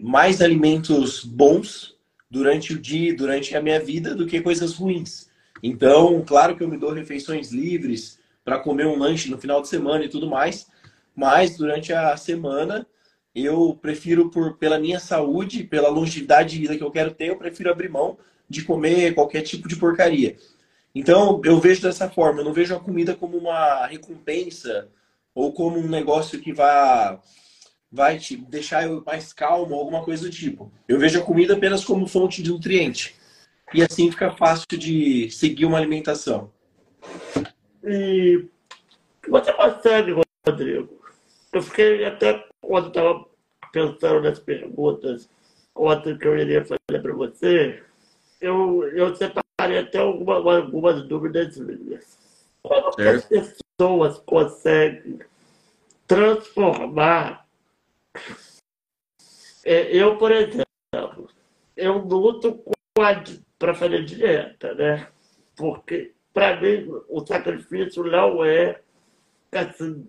[0.00, 1.96] mais alimentos bons
[2.30, 5.28] durante o dia, durante a minha vida, do que coisas ruins.
[5.62, 9.68] Então, claro que eu me dou refeições livres para comer um lanche no final de
[9.68, 10.66] semana e tudo mais,
[11.14, 12.86] mas durante a semana
[13.34, 17.36] eu prefiro, por, pela minha saúde, pela longevidade de vida que eu quero ter, eu
[17.36, 20.36] prefiro abrir mão de comer qualquer tipo de porcaria.
[20.94, 24.88] Então, eu vejo dessa forma, eu não vejo a comida como uma recompensa
[25.32, 27.18] ou como um negócio que vai,
[27.90, 30.72] vai te deixar eu mais calmo, alguma coisa do tipo.
[30.88, 33.14] Eu vejo a comida apenas como fonte de nutriente.
[33.72, 36.52] E assim fica fácil de seguir uma alimentação.
[37.84, 38.46] E
[39.28, 41.00] você consegue, Rodrigo?
[41.52, 43.26] Eu fiquei até quando estava
[43.72, 45.28] pensando nas perguntas,
[45.74, 47.82] outras que eu iria fazer para você,
[48.40, 52.18] eu, eu separei até alguma, algumas dúvidas minhas.
[52.62, 55.20] Como as pessoas conseguem
[56.06, 57.46] transformar?
[59.64, 61.28] É, eu, por exemplo,
[61.76, 62.62] eu luto
[63.58, 65.08] para fazer dieta, né?
[65.56, 68.80] Porque, para mim, o sacrifício não é
[69.52, 70.06] assim,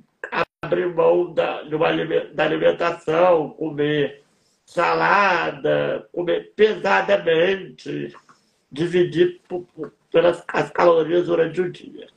[0.71, 4.23] abrir mão da, da alimentação, comer
[4.65, 8.15] salada, comer pesadamente,
[8.71, 12.07] dividir por, por, pelas as calorias durante o dia.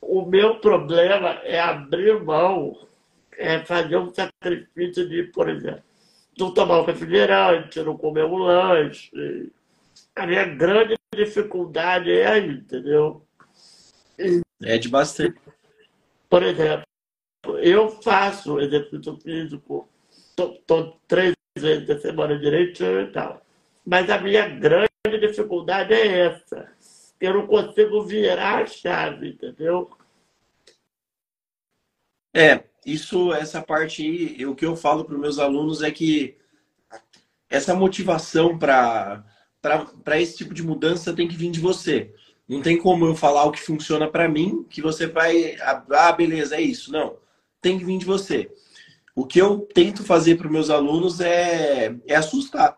[0.00, 2.76] O meu problema é abrir mão,
[3.38, 5.84] é fazer um sacrifício de, por exemplo,
[6.36, 9.10] não tomar um refrigerante, não comer um lanche.
[10.16, 13.24] A minha grande dificuldade é aí, entendeu?
[14.62, 15.38] É de bastante.
[16.28, 16.84] Por exemplo,
[17.62, 19.88] eu faço exercício físico
[20.40, 23.44] tô, tô três vezes a semana direitinho e tal.
[23.84, 24.88] Mas a minha grande
[25.20, 26.72] dificuldade é essa.
[27.20, 29.90] Eu não consigo virar a chave, entendeu?
[32.34, 36.38] É, isso, essa parte aí, o que eu falo para os meus alunos é que
[37.48, 39.24] essa motivação para
[40.16, 42.14] esse tipo de mudança tem que vir de você.
[42.48, 45.56] Não tem como eu falar o que funciona para mim, que você vai.
[45.60, 46.90] Ah, beleza, é isso.
[46.90, 47.19] Não
[47.60, 48.50] tem que vir de você.
[49.14, 52.76] O que eu tento fazer para os meus alunos é, é assustar.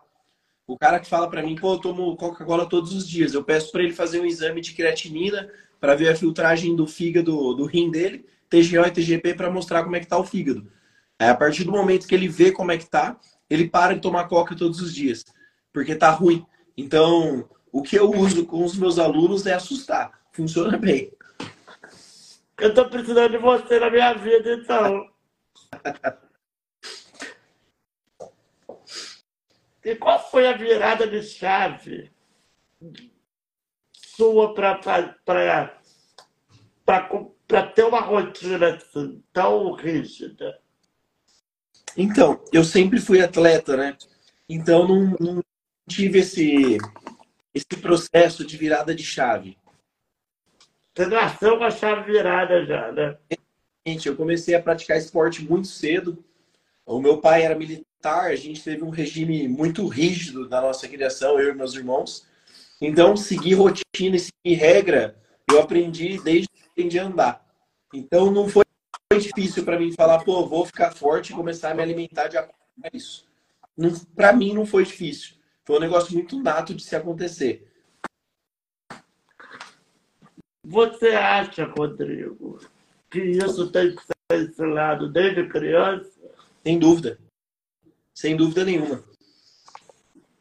[0.65, 3.71] O cara que fala para mim, pô, eu tomo Coca-Cola todos os dias, eu peço
[3.71, 7.91] para ele fazer um exame de creatinina para ver a filtragem do fígado, do rim
[7.91, 10.71] dele, TGO e TGP para mostrar como é que tá o fígado.
[11.19, 13.19] A partir do momento que ele vê como é que tá,
[13.49, 15.25] ele para de tomar coca todos os dias,
[15.71, 16.45] porque tá ruim.
[16.77, 20.11] Então, o que eu uso com os meus alunos é assustar.
[20.31, 21.11] Funciona bem.
[22.63, 25.11] Eu tô precisando de você na minha vida, então.
[29.83, 32.09] E qual foi a virada de chave
[33.93, 34.87] sua para
[37.75, 40.57] ter uma rotina assim, tão rígida?
[41.97, 43.97] Então, eu sempre fui atleta, né?
[44.47, 45.43] Então, não, não
[45.85, 46.77] tive esse,
[47.53, 49.57] esse processo de virada de chave.
[50.95, 53.17] Você nasceu com a chave virada já, né?
[53.85, 56.23] Gente, eu comecei a praticar esporte muito cedo.
[56.85, 61.39] O meu pai era militar, a gente teve um regime muito rígido na nossa criação,
[61.39, 62.27] eu e meus irmãos.
[62.79, 65.17] Então, seguir rotina e seguir regra,
[65.49, 67.45] eu aprendi desde que aprendi a andar.
[67.93, 68.63] Então, não foi
[69.19, 72.57] difícil para mim falar, pô, vou ficar forte e começar a me alimentar de acordo
[72.81, 73.27] com isso.
[74.15, 75.35] Para mim, não foi difícil.
[75.65, 77.72] Foi um negócio muito nato de se acontecer.
[80.63, 82.59] Você acha, Rodrigo,
[83.11, 86.09] que isso tem que ser ensinado desde criança?
[86.63, 87.19] Sem dúvida.
[88.15, 89.03] Sem dúvida nenhuma.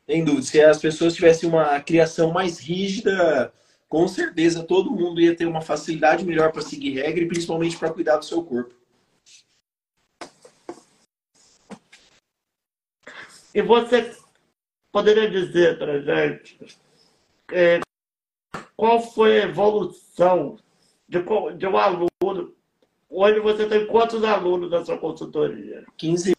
[0.06, 0.42] Sem dúvida.
[0.42, 3.52] Se as pessoas tivessem uma criação mais rígida,
[3.88, 7.92] com certeza todo mundo ia ter uma facilidade melhor para seguir regra e principalmente para
[7.92, 8.74] cuidar do seu corpo.
[13.54, 14.16] E você
[14.90, 16.58] poderia dizer para gente
[17.50, 17.80] é,
[18.76, 20.58] qual foi a evolução
[21.08, 21.18] de,
[21.56, 22.54] de um aluno?
[23.08, 25.84] Hoje você tem quantos alunos na sua consultoria?
[25.96, 26.34] 15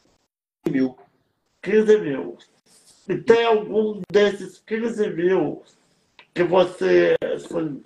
[0.69, 0.98] mil.
[1.62, 2.38] 15 mil.
[3.08, 5.63] E tem algum desses 15 mil
[6.34, 7.84] que você assim,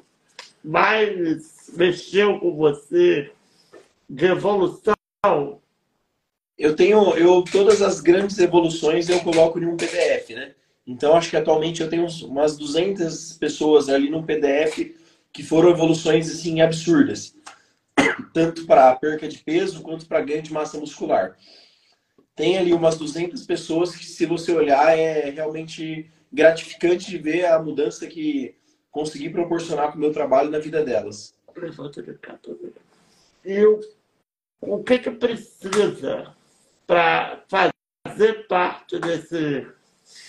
[0.64, 3.32] mais mexeu com você
[4.10, 4.96] de evolução?
[6.58, 10.56] Eu tenho, eu todas as grandes evoluções eu coloco em um PDF, né?
[10.88, 14.96] Então acho que atualmente eu tenho umas 200 pessoas ali no PDF
[15.34, 17.36] que foram evoluções assim absurdas,
[18.34, 21.38] tanto para perca de peso quanto para ganho de massa muscular.
[22.36, 27.62] Tem ali umas 200 pessoas que se você olhar é realmente gratificante de ver a
[27.62, 28.56] mudança que
[28.92, 31.36] consegui proporcionar com o meu trabalho na vida delas.
[33.44, 33.66] E
[34.62, 36.36] o que que precisa
[36.86, 39.68] para fazer parte desse.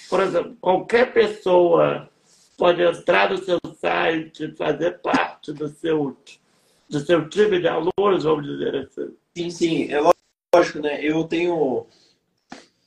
[0.09, 2.09] Por exemplo, qualquer pessoa
[2.57, 6.17] pode entrar no seu site, fazer parte do seu,
[6.89, 9.15] do seu time de alunos, vamos dizer assim.
[9.37, 10.01] Sim, sim, é
[10.55, 10.99] lógico, né?
[11.03, 11.87] Eu tenho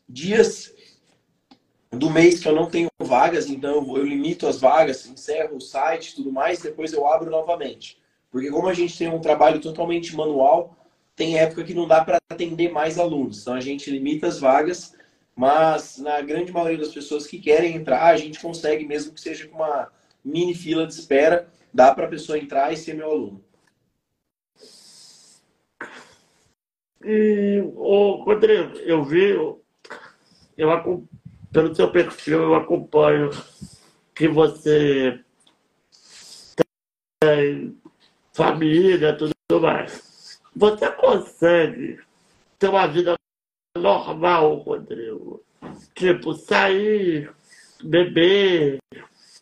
[0.07, 0.73] dias
[1.91, 6.15] do mês que eu não tenho vagas, então eu limito as vagas, encerro o site
[6.15, 7.97] tudo mais, depois eu abro novamente.
[8.29, 10.75] Porque como a gente tem um trabalho totalmente manual,
[11.15, 13.41] tem época que não dá para atender mais alunos.
[13.41, 14.95] Então a gente limita as vagas,
[15.35, 19.47] mas na grande maioria das pessoas que querem entrar, a gente consegue, mesmo que seja
[19.47, 19.91] com uma
[20.23, 23.43] mini fila de espera, dá para a pessoa entrar e ser meu aluno.
[27.03, 29.63] E, ô, Rodrigo, eu vi, eu,
[31.51, 33.31] pelo seu perfil, eu acompanho
[34.13, 35.19] que você
[37.19, 37.77] tem
[38.33, 40.39] família, tudo mais.
[40.55, 41.99] Você consegue
[42.59, 43.15] ter uma vida
[43.77, 45.43] normal, Rodrigo?
[45.95, 47.31] Tipo, sair,
[47.83, 48.79] beber,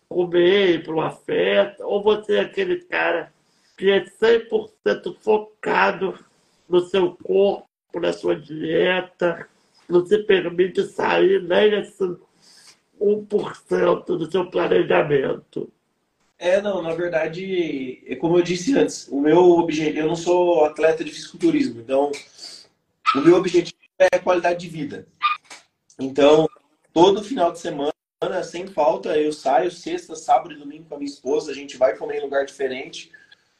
[0.07, 1.85] comer, para uma festa?
[1.85, 3.33] Ou você é aquele cara
[3.77, 6.17] que é 100% focado
[6.67, 9.47] no seu corpo, na sua dieta,
[9.87, 12.03] não se permite sair nem esse
[13.01, 15.71] 1% do seu planejamento?
[16.37, 20.63] É, não, na verdade, é como eu disse antes, o meu objetivo, eu não sou
[20.63, 22.11] atleta de fisiculturismo, então
[23.15, 25.07] o meu objetivo é qualidade de vida.
[25.99, 26.47] Então,
[26.93, 27.93] todo final de semana,
[28.43, 31.95] sem falta, eu saio sexta, sábado e domingo com a minha esposa, a gente vai
[31.97, 33.11] comer em lugar diferente.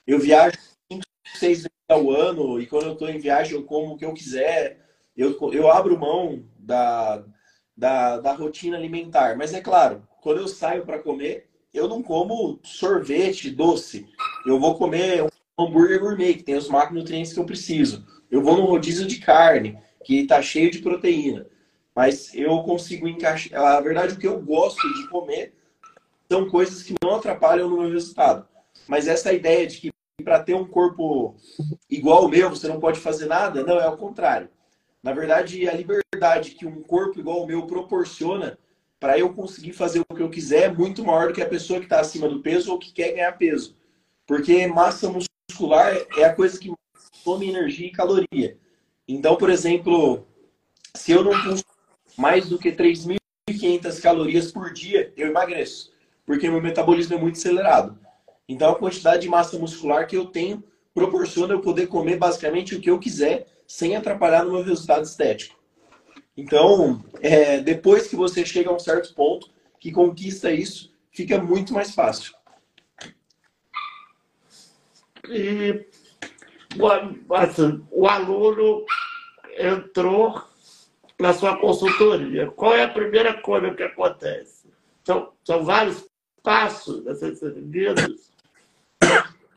[0.07, 0.57] Eu viajo
[0.91, 1.03] cinco,
[1.35, 4.13] seis vezes ao ano e quando eu estou em viagem eu como o que eu
[4.13, 4.85] quiser.
[5.15, 7.23] Eu, eu abro mão da,
[7.75, 9.37] da, da rotina alimentar.
[9.37, 14.07] Mas é claro, quando eu saio para comer, eu não como sorvete doce.
[14.45, 18.05] Eu vou comer um hambúrguer gourmet, que tem os macronutrientes que eu preciso.
[18.31, 19.77] Eu vou no rodízio de carne,
[20.09, 21.45] que está cheio de proteína.
[21.95, 23.61] Mas eu consigo encaixar.
[23.61, 25.53] A verdade, o que eu gosto de comer
[26.27, 28.47] são coisas que não atrapalham no meu resultado.
[28.87, 29.91] Mas essa ideia de que
[30.23, 31.35] para ter um corpo
[31.87, 34.49] igual ao meu, você não pode fazer nada, não, é o contrário.
[35.03, 38.57] Na verdade, a liberdade que um corpo igual ao meu proporciona
[38.99, 41.79] para eu conseguir fazer o que eu quiser é muito maior do que a pessoa
[41.79, 43.77] que está acima do peso ou que quer ganhar peso.
[44.25, 46.73] Porque massa muscular é a coisa que
[47.23, 48.57] toma energia e caloria.
[49.11, 50.23] Então, por exemplo,
[50.93, 51.63] se eu não consumo
[52.15, 55.91] mais do que 3.500 calorias por dia, eu emagreço,
[56.27, 57.97] porque meu metabolismo é muito acelerado.
[58.47, 62.79] Então, a quantidade de massa muscular que eu tenho proporciona eu poder comer basicamente o
[62.79, 65.59] que eu quiser, sem atrapalhar no meu resultado estético.
[66.37, 69.49] Então, é, depois que você chega a um certo ponto,
[69.79, 72.35] que conquista isso, fica muito mais fácil.
[75.27, 75.87] E
[77.91, 78.85] o aluno
[79.59, 80.41] entrou
[81.19, 82.47] na sua consultoria.
[82.47, 84.67] Qual é a primeira coisa que acontece?
[85.03, 86.05] São, são vários
[86.41, 88.29] passos a ser seguidos.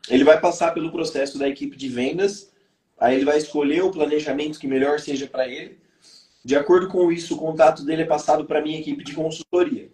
[0.09, 2.51] Ele vai passar pelo processo da equipe de vendas,
[2.99, 5.79] aí ele vai escolher o planejamento que melhor seja para ele.
[6.43, 9.89] De acordo com isso, o contato dele é passado para a minha equipe de consultoria.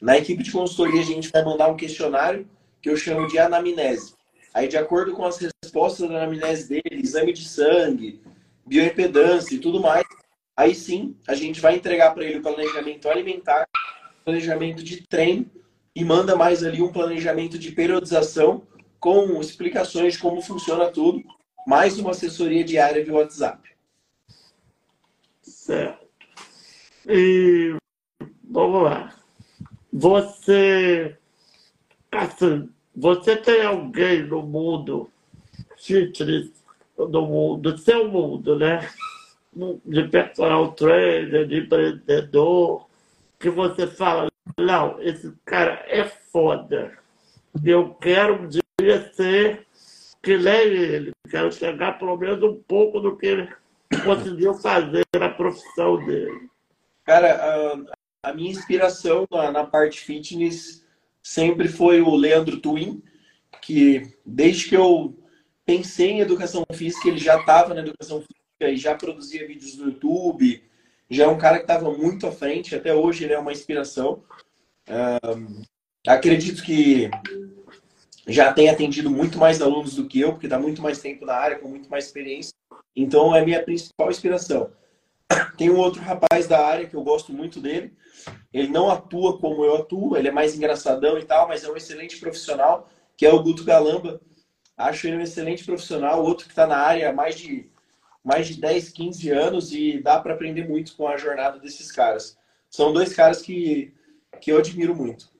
[0.00, 2.46] Na equipe de consultoria, a gente vai mandar um questionário
[2.80, 4.14] que eu chamo de anamnese.
[4.54, 8.20] Aí, de acordo com as respostas da anamnese dele, exame de sangue,
[8.72, 10.06] bioimpedância e tudo mais,
[10.56, 13.68] aí sim a gente vai entregar para ele o planejamento alimentar,
[14.24, 15.44] planejamento de treino
[15.94, 18.62] e manda mais ali um planejamento de periodização
[18.98, 21.22] com explicações de como funciona tudo,
[21.66, 23.68] mais uma assessoria diária via WhatsApp.
[25.42, 26.06] Certo.
[27.06, 27.76] E
[28.42, 29.14] vamos lá.
[29.92, 31.18] Você,
[32.10, 35.10] assim, você tem alguém no mundo
[35.76, 36.61] fitness,
[36.96, 38.88] no mundo, do seu mundo, né?
[39.84, 42.86] De personal trainer, de empreendedor,
[43.38, 44.28] que você fala,
[44.58, 46.96] não, esse cara é foda.
[47.64, 49.66] Eu quero um dia ser
[50.22, 51.12] que nem ele.
[51.28, 53.48] Quero chegar pelo menos um pouco do que ele
[54.04, 56.48] conseguiu fazer na profissão dele.
[57.04, 57.34] Cara,
[58.22, 60.86] a, a minha inspiração na, na, parte fitness
[61.22, 63.02] sempre foi o Leandro Twin,
[63.60, 65.16] que desde que eu
[65.64, 69.86] pensei em educação física, ele já estava na educação física e já produzia vídeos no
[69.86, 70.62] YouTube.
[71.08, 74.22] Já é um cara que estava muito à frente, até hoje ele é uma inspiração.
[74.88, 75.62] Um,
[76.06, 77.10] acredito que
[78.26, 81.34] já tem atendido muito mais alunos do que eu, porque está muito mais tempo na
[81.34, 82.52] área, com muito mais experiência.
[82.94, 84.70] Então é minha principal inspiração.
[85.56, 87.92] Tem um outro rapaz da área que eu gosto muito dele.
[88.52, 91.76] Ele não atua como eu atuo, ele é mais engraçadão e tal, mas é um
[91.76, 94.20] excelente profissional, que é o Guto Galamba.
[94.76, 97.70] Acho ele um excelente profissional, outro que está na área há mais de,
[98.24, 102.38] mais de 10, 15 anos e dá para aprender muito com a jornada desses caras.
[102.70, 103.92] São dois caras que,
[104.40, 105.30] que eu admiro muito.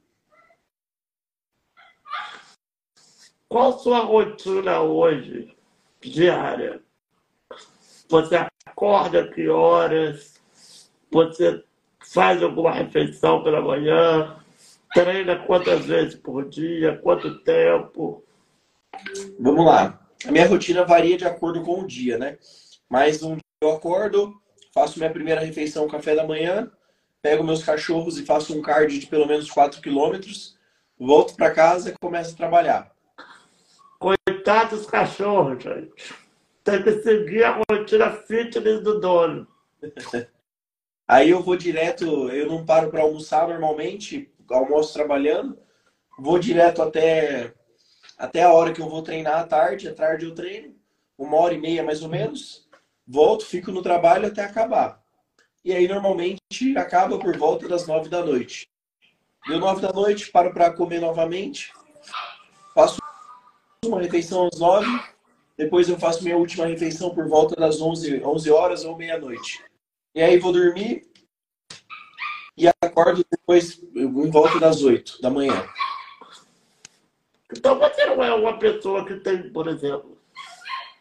[3.49, 5.55] Qual sua rotina hoje,
[6.01, 6.83] diária?
[8.09, 10.41] Você acorda que horas?
[11.11, 11.63] Você
[12.01, 14.39] faz alguma refeição pela manhã?
[14.93, 16.99] Treina quantas vezes por dia?
[16.99, 18.25] Quanto tempo?
[19.39, 20.01] Vamos lá.
[20.27, 22.39] A minha rotina varia de acordo com o dia, né?
[22.89, 24.35] Mas um dia eu acordo,
[24.73, 26.71] faço minha primeira refeição, café da manhã,
[27.21, 30.57] pego meus cachorros e faço um cardio de pelo menos 4 quilômetros,
[30.99, 32.93] volto para casa e começo a trabalhar.
[33.99, 36.15] Coitados dos cachorros, gente.
[36.65, 39.47] Tem que seguir a rotina fitness do dono.
[41.07, 45.59] Aí eu vou direto, eu não paro para almoçar normalmente, almoço trabalhando,
[46.19, 47.53] vou direto até,
[48.19, 50.75] até a hora que eu vou treinar à tarde, à tarde eu treino,
[51.19, 52.69] uma hora e meia mais ou menos,
[53.07, 55.03] volto, fico no trabalho até acabar.
[55.65, 58.69] E aí normalmente acaba por volta das nove da noite.
[59.47, 61.73] Deu nove da noite, paro para comer novamente,
[62.75, 62.99] faço
[63.85, 64.87] uma refeição às nove,
[65.57, 69.63] depois eu faço minha última refeição por volta das 11, 11 horas ou meia-noite.
[70.15, 71.11] E aí vou dormir
[72.57, 75.67] e acordo depois em volta das 8 da manhã.
[77.57, 80.19] Então você não é uma pessoa que tem, por exemplo,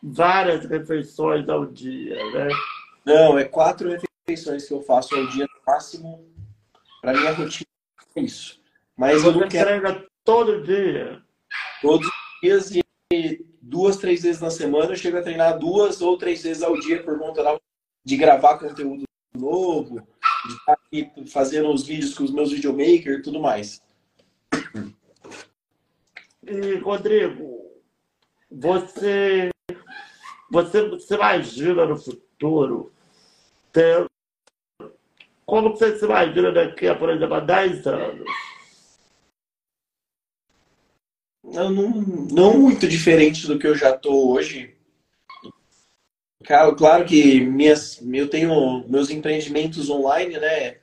[0.02, 2.49] várias refeições ao dia, né?
[3.06, 6.26] Não, é quatro refeições que eu faço ao dia no máximo.
[7.02, 7.68] Para minha rotina
[8.16, 8.60] é isso.
[8.95, 10.08] Mas você eu não quero...
[10.24, 11.22] todo dia?
[11.82, 12.72] Todos os dias
[13.12, 16.80] e duas, três vezes na semana, eu chego a treinar duas ou três vezes ao
[16.80, 17.60] dia por conta
[18.04, 20.02] de gravar conteúdo novo,
[20.45, 23.82] de estar aqui fazendo os vídeos com os meus videomakers e tudo mais.
[26.43, 27.71] E, Rodrigo,
[28.49, 29.49] você,
[30.49, 32.91] você, você imagina no futuro
[33.71, 34.05] ter,
[35.45, 38.25] como você se imagina daqui a, por exemplo, a 10 anos?
[41.43, 41.69] não,
[42.31, 44.75] não muito diferente do que eu já tô hoje.
[46.43, 50.77] Claro, claro que minhas, eu tenho meus empreendimentos online, né?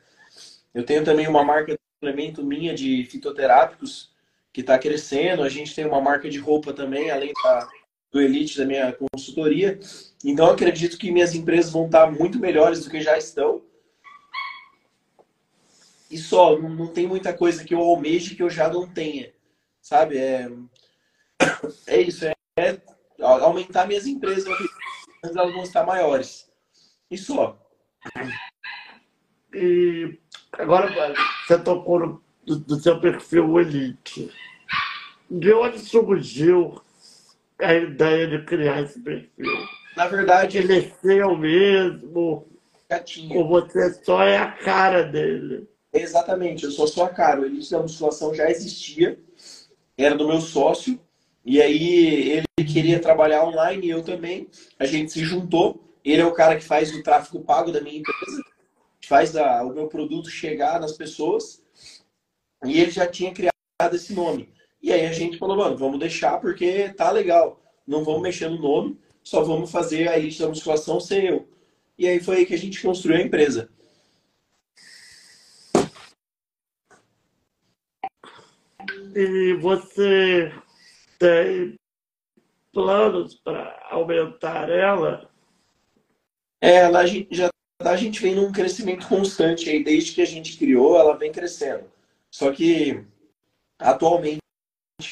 [0.72, 4.12] Eu tenho também uma marca de suplemento minha de fitoterápicos
[4.52, 5.42] que está crescendo.
[5.42, 7.68] A gente tem uma marca de roupa também, além da,
[8.10, 9.78] do Elite, da minha consultoria.
[10.24, 13.62] Então, acredito que minhas empresas vão estar muito melhores do que já estão.
[16.10, 19.32] E só, não, não tem muita coisa que eu almeje que eu já não tenha.
[19.80, 20.18] Sabe?
[20.18, 20.48] É,
[21.86, 22.80] é isso, é, é
[23.20, 24.46] aumentar minhas empresas,
[25.22, 26.50] elas vão estar maiores.
[27.10, 27.58] E só.
[29.52, 30.18] E
[30.52, 31.14] agora
[31.46, 34.30] você tocou no, do, do seu perfil Elite.
[35.30, 36.80] De onde surgiu
[37.58, 39.68] a ideia de criar esse perfil?
[39.94, 42.48] Na verdade, ele é seu mesmo.
[42.88, 43.36] Gatinho.
[43.36, 45.68] Ou você só é a cara dele?
[45.92, 47.42] Exatamente, eu sou só a cara.
[47.42, 49.18] O início da musculação já existia,
[49.96, 50.98] era do meu sócio,
[51.44, 54.48] e aí ele queria trabalhar online e eu também.
[54.78, 55.84] A gente se juntou.
[56.04, 58.42] Ele é o cara que faz o tráfego pago da minha empresa,
[59.06, 61.62] faz a, o meu produto chegar nas pessoas,
[62.64, 63.52] e ele já tinha criado
[63.92, 64.52] esse nome.
[64.82, 67.60] E aí a gente falou, mano, vamos deixar porque tá legal.
[67.86, 71.48] Não vamos mexer no nome, só vamos fazer a elite da musculação ser eu.
[71.96, 73.68] E aí foi aí que a gente construiu a empresa.
[79.14, 80.52] E você
[81.18, 81.74] tem
[82.72, 85.28] planos para aumentar ela?
[86.60, 87.48] É, ela a gente, já
[87.80, 91.84] a gente vem num crescimento constante aí, desde que a gente criou, ela vem crescendo.
[92.30, 93.04] Só que
[93.78, 94.40] atualmente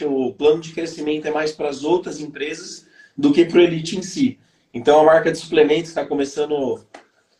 [0.05, 2.87] o plano de crescimento é mais para as outras empresas
[3.17, 4.39] do que para o Elite em si.
[4.75, 6.85] Então a marca de suplementos está começando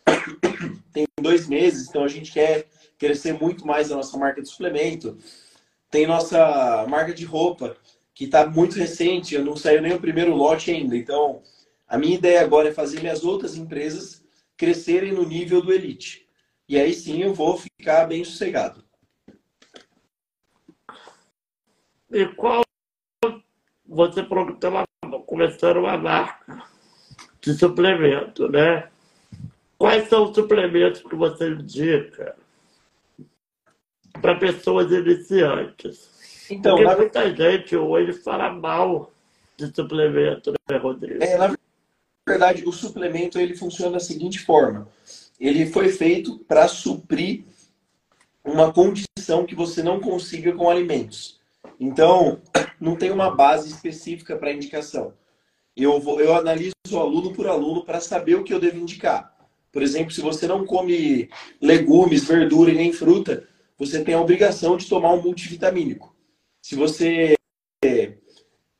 [0.93, 2.67] tem dois meses, então a gente quer
[2.99, 5.19] crescer muito mais a nossa marca de suplemento.
[5.91, 7.77] Tem nossa marca de roupa,
[8.15, 10.97] que está muito recente, eu não saiu nem o primeiro lote ainda.
[10.97, 11.43] Então,
[11.87, 14.25] a minha ideia agora é fazer minhas outras empresas
[14.57, 16.27] crescerem no nível do Elite.
[16.69, 18.86] E aí sim eu vou ficar bem sossegado.
[22.11, 22.63] E qual
[23.85, 24.87] você está
[25.27, 26.63] começando uma marca
[27.41, 28.89] de suplemento, né?
[29.79, 32.37] Quais são os suplementos que você indica
[34.21, 36.47] para pessoas iniciantes?
[36.51, 39.13] Então, Porque muita gente hoje fala mal
[39.57, 41.23] de suplemento, né, Rodrigo?
[41.23, 41.55] É, na
[42.29, 44.89] verdade, o suplemento ele funciona da seguinte forma:
[45.39, 47.45] ele foi feito para suprir
[48.45, 51.36] uma condição que você não consiga com alimentos.
[51.79, 52.41] Então,
[52.81, 55.15] não tem uma base específica para indicação.
[55.77, 59.37] Eu, vou, eu analiso aluno por aluno para saber o que eu devo indicar.
[59.71, 61.29] Por exemplo, se você não come
[61.61, 63.47] legumes, verdura e nem fruta,
[63.79, 66.17] você tem a obrigação de tomar um multivitamínico.
[66.63, 67.37] Se você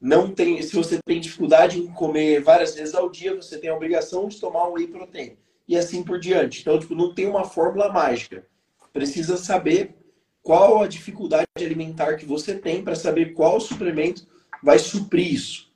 [0.01, 3.77] não tem, se você tem dificuldade em comer várias vezes ao dia, você tem a
[3.77, 5.37] obrigação de tomar um whey protein
[5.69, 6.61] e assim por diante.
[6.61, 8.47] Então, tipo, não tem uma fórmula mágica.
[8.93, 9.95] Precisa saber
[10.47, 14.25] qual a dificuldade alimentar que você tem para saber qual suplemento
[14.63, 15.73] vai suprir isso.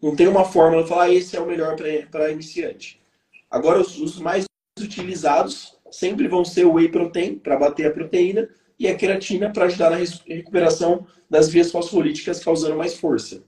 [0.00, 1.76] Não tem uma fórmula de falar ah, esse é o melhor
[2.10, 3.02] para iniciante.
[3.50, 4.46] Agora, os, os, mais
[4.80, 8.48] utilizados sempre vão ser o whey protein para bater a proteína
[8.78, 13.44] e a queratina para ajudar na recuperação das vias fosfolíticas, causando mais força.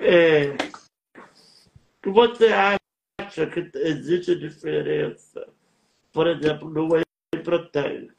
[0.00, 0.56] É,
[2.04, 5.46] você acha que existe diferença,
[6.12, 7.05] por exemplo, no whey
[7.46, 8.10] protein,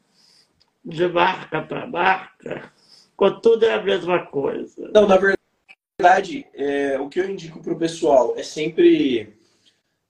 [0.85, 2.71] de marca para marca,
[3.17, 4.89] ou tudo é a mesma coisa?
[4.93, 9.35] Não, na verdade, é, o que eu indico para o pessoal é sempre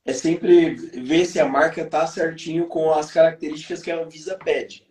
[0.05, 4.87] é sempre ver se a marca está certinho com as características que a Anvisa pede.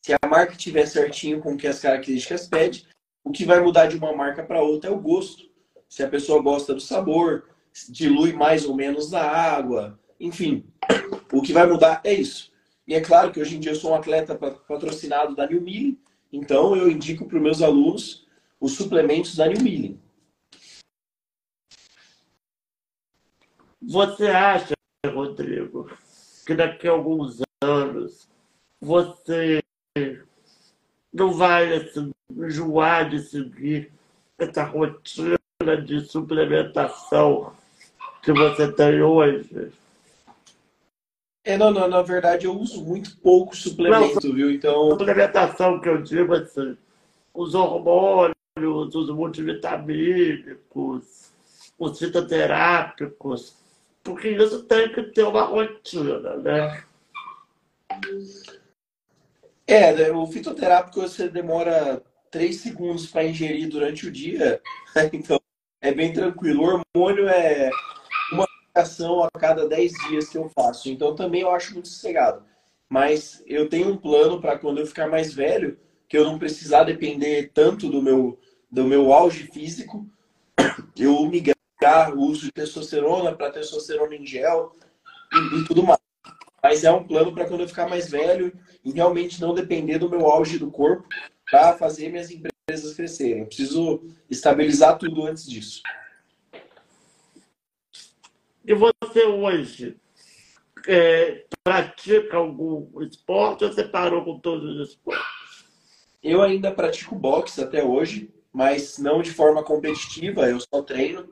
[0.00, 2.86] Se a marca estiver certinho com o que as características pede,
[3.22, 5.50] o que vai mudar de uma marca para outra é o gosto.
[5.88, 7.50] Se a pessoa gosta do sabor,
[7.88, 10.71] dilui mais ou menos na água, enfim.
[11.32, 12.52] O que vai mudar é isso.
[12.86, 15.98] E é claro que hoje em dia eu sou um atleta patrocinado da New Milling,
[16.32, 18.26] então eu indico para os meus alunos
[18.60, 19.98] os suplementos da New Milling.
[23.80, 24.74] Você acha,
[25.06, 25.90] Rodrigo,
[26.46, 28.28] que daqui a alguns anos
[28.80, 29.62] você
[31.12, 31.88] não vai
[32.30, 33.92] enjoar de seguir
[34.38, 35.38] essa rotina
[35.84, 37.52] de suplementação
[38.22, 39.72] que você tem hoje?
[41.44, 44.50] É, não, não, na verdade eu uso muito pouco suplemento, não, viu?
[44.50, 44.90] Então.
[44.90, 46.76] Suplementação que eu digo assim,
[47.34, 51.32] os hormônios, os multivitamínicos,
[51.78, 53.56] os fitoterápicos,
[54.04, 56.84] porque isso tem que ter uma rotina, né?
[59.66, 64.60] É, né, o fitoterápico você demora três segundos para ingerir durante o dia,
[65.12, 65.40] então
[65.80, 66.62] é bem tranquilo.
[66.62, 67.70] O hormônio é
[68.72, 70.88] aplicação a cada 10 dias que eu faço.
[70.88, 72.42] Então também eu acho muito sossegado.
[72.88, 76.84] Mas eu tenho um plano para quando eu ficar mais velho, que eu não precisar
[76.84, 78.38] depender tanto do meu
[78.70, 80.06] do meu auge físico,
[80.96, 84.72] eu migrar o uso de testosterona para testosterona em gel
[85.30, 86.00] e, e tudo mais.
[86.62, 88.50] Mas é um plano para quando eu ficar mais velho
[88.82, 91.06] e realmente não depender do meu auge do corpo
[91.50, 93.40] para fazer minhas empresas crescerem.
[93.40, 95.82] Eu preciso estabilizar tudo antes disso.
[98.64, 99.96] E você hoje
[100.86, 105.22] é, pratica algum esporte ou você parou com todos os esportes?
[106.22, 111.28] Eu ainda pratico boxe até hoje, mas não de forma competitiva, eu só treino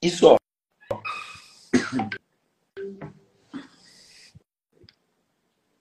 [0.00, 0.36] e só.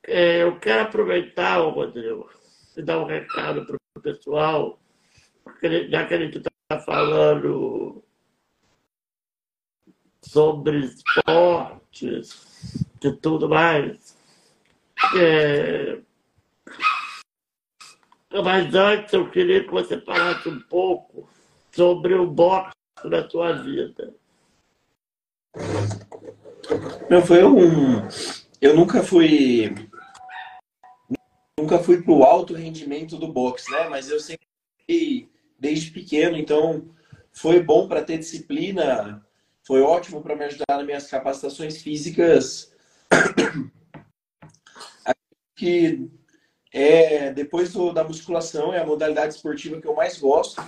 [0.03, 2.27] É, eu quero aproveitar, Rodrigo,
[2.75, 4.79] e dar um recado para o pessoal,
[5.89, 8.03] já que a gente está falando
[10.27, 14.15] sobre esportes e tudo mais.
[15.15, 15.99] É...
[18.43, 21.27] Mas antes eu queria que você falasse um pouco
[21.71, 22.75] sobre o boxe
[23.05, 24.13] na sua vida.
[27.09, 28.05] Não, foi um.
[28.61, 29.73] Eu nunca fui.
[31.59, 33.87] Nunca fui pro alto rendimento do boxe, né?
[33.89, 34.45] Mas eu sempre
[35.59, 36.89] desde pequeno, então
[37.31, 39.26] foi bom para ter disciplina
[39.67, 42.73] foi ótimo para me ajudar nas minhas capacitações físicas.
[45.57, 46.09] que
[46.71, 50.61] é depois do, da musculação é a modalidade esportiva que eu mais gosto.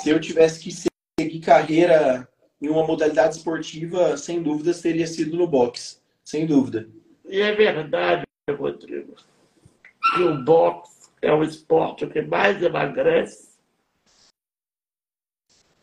[0.00, 2.26] Se eu tivesse que seguir carreira
[2.62, 6.88] em uma modalidade esportiva, sem dúvidas teria sido no boxe, sem dúvida.
[7.28, 9.16] E é verdade, Rodrigo,
[10.14, 13.50] que o boxe é o esporte que mais emagrece?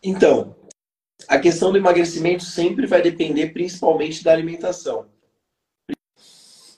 [0.02, 0.56] Então,
[1.28, 5.10] a questão do emagrecimento sempre vai depender principalmente da alimentação.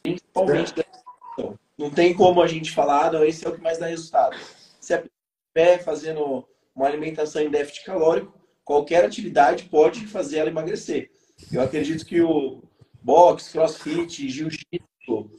[0.02, 1.60] Principalmente da alimentação.
[1.78, 4.36] Não tem como a gente falar, não, esse é o que mais dá resultado.
[4.80, 5.12] Se a pessoa
[5.48, 8.34] estiver fazendo uma alimentação em déficit calórico,
[8.64, 11.12] qualquer atividade pode fazer ela emagrecer.
[11.52, 12.62] Eu acredito que o
[13.02, 15.32] boxe, crossfit, jiu-jitsu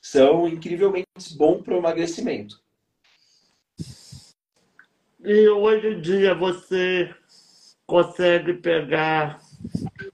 [0.00, 1.06] são incrivelmente
[1.36, 2.60] bons para o emagrecimento.
[5.24, 7.12] E hoje em dia você
[7.88, 9.40] consegue pegar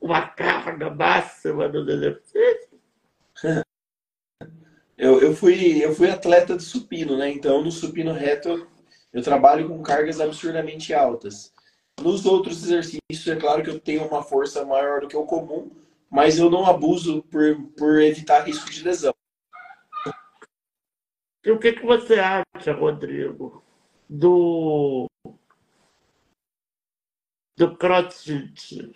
[0.01, 2.69] uma carga máxima dos exercícios?
[4.97, 7.29] Eu, eu, fui, eu fui atleta de supino, né?
[7.29, 8.69] Então, no supino reto,
[9.13, 11.53] eu trabalho com cargas absurdamente altas.
[12.01, 15.69] Nos outros exercícios, é claro que eu tenho uma força maior do que o comum,
[16.09, 19.13] mas eu não abuso por, por evitar risco de lesão.
[21.45, 23.65] E o que, que você acha, Rodrigo,
[24.09, 25.09] do
[27.57, 28.93] do CrossFit.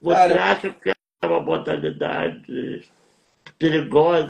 [0.00, 2.88] Você Cara, acha que é uma modalidade
[3.58, 4.28] perigosa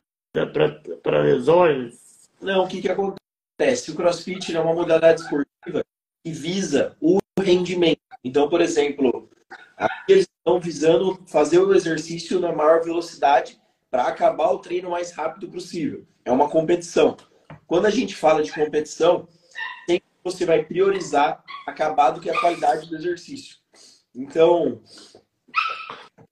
[1.03, 2.31] para lesões?
[2.41, 3.91] Não, o que, que acontece?
[3.91, 5.85] O CrossFit é uma modalidade esportiva
[6.25, 8.01] que visa o rendimento.
[8.25, 9.29] Então, por exemplo,
[9.77, 13.61] aqui eles estão visando fazer o exercício na maior velocidade
[13.91, 16.07] para acabar o treino o mais rápido possível.
[16.25, 17.17] É uma competição.
[17.67, 19.29] Quando a gente fala de competição,
[20.25, 23.58] você vai priorizar acabar do que a qualidade do exercício.
[24.19, 24.83] Então,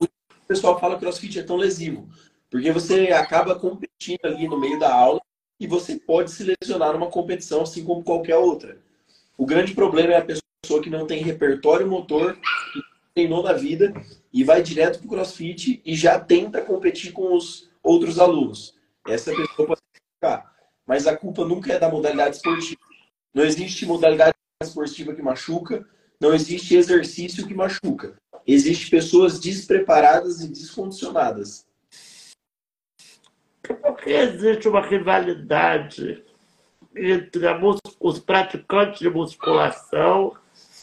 [0.00, 0.08] o
[0.48, 2.08] pessoal fala que o crossfit é tão lesivo,
[2.50, 5.20] porque você acaba competindo ali no meio da aula
[5.60, 8.82] e você pode se lesionar numa competição assim como qualquer outra.
[9.38, 12.80] O grande problema é a pessoa que não tem repertório motor, que
[13.14, 13.94] treinou na vida
[14.32, 18.74] e vai direto para o crossfit e já tenta competir com os outros alunos.
[19.06, 19.80] Essa pessoa pode
[20.16, 20.56] ficar.
[20.84, 22.80] Mas a culpa nunca é da modalidade esportiva.
[23.32, 25.86] Não existe modalidade esportiva que machuca,
[26.20, 28.16] não existe exercício que machuca.
[28.46, 31.66] Existem pessoas despreparadas e descondicionadas.
[33.62, 36.24] Por que existe uma rivalidade
[36.94, 37.46] entre
[38.00, 40.36] os praticantes de musculação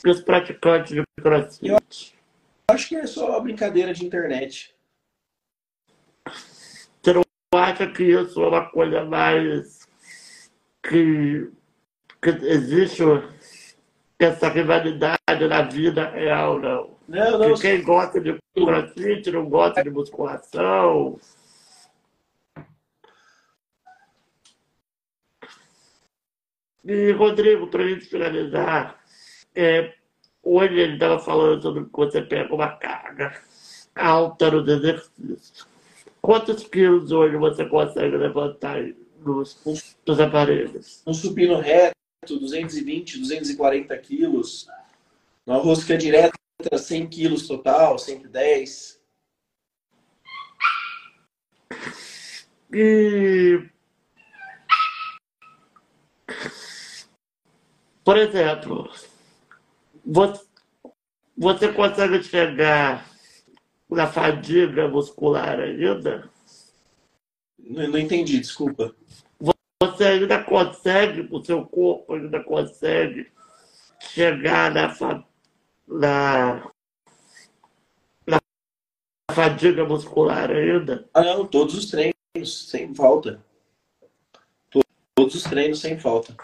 [0.05, 1.69] e os praticantes de crossfit?
[1.69, 1.79] Eu
[2.75, 4.75] acho que é só uma brincadeira de internet.
[7.01, 7.23] Você não
[7.53, 9.87] acha que isso é uma coisa mais
[10.81, 11.49] que
[12.21, 13.03] que existe
[14.23, 16.93] essa rivalidade na vida real, não.
[17.07, 17.53] Não, não.
[17.55, 21.19] Que quem gosta de crossfit não gosta de musculação.
[26.85, 28.99] E, Rodrigo, para a gente finalizar,
[29.55, 29.93] é,
[30.41, 33.39] hoje ele estava falando sobre que você pega uma carga
[33.95, 35.67] alta nos exercícios.
[36.21, 38.81] Quantos quilos hoje você consegue levantar
[39.19, 39.61] nos,
[40.05, 41.01] nos aparelhos?
[41.05, 41.92] Um supino reto,
[42.25, 44.67] 220, 240 quilos.
[45.45, 46.33] Uma rosca direta,
[46.77, 49.01] 100 quilos total, 110.
[52.73, 53.69] E...
[58.03, 58.89] Por exemplo,
[60.05, 60.45] Você,
[61.37, 63.09] você consegue chegar
[63.89, 66.29] na fadiga muscular ainda?
[67.57, 68.93] Não, não entendi, desculpa.
[69.91, 73.29] Você ainda consegue, o seu corpo ainda consegue
[73.99, 75.23] chegar na, fa-
[75.87, 76.71] na,
[78.25, 78.39] na
[79.31, 81.07] fadiga muscular ainda?
[81.13, 83.43] Ah, não, todos os treinos, sem falta.
[84.71, 84.81] To-
[85.15, 86.35] Todos os treinos, sem falta.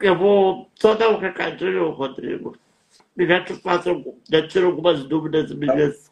[0.00, 2.56] Eu vou só dar um recadinho, Rodrigo.
[3.16, 6.10] E já te faço, já tiro algumas dúvidas minhas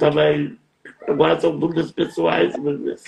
[0.00, 0.58] também.
[1.06, 3.04] Agora são dúvidas pessoais minhas.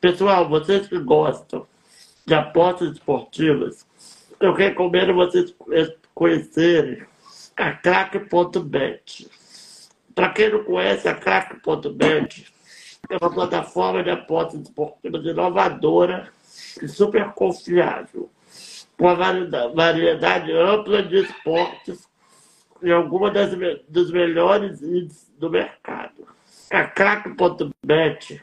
[0.00, 1.66] Pessoal, vocês que gostam
[2.26, 3.86] de apostas esportivas,
[4.40, 5.54] eu recomendo vocês
[6.14, 7.04] conhecerem
[7.54, 9.28] a crack.bet.
[10.14, 12.50] Para quem não conhece, a crack.bet
[13.10, 16.32] é uma plataforma de apostas esportivas inovadora
[16.82, 18.30] e super confiável
[18.96, 22.08] com uma variedade, ampla de esportes
[22.82, 23.50] e algumas das,
[23.86, 26.26] dos melhores índices do mercado.
[26.70, 28.42] A crack.bet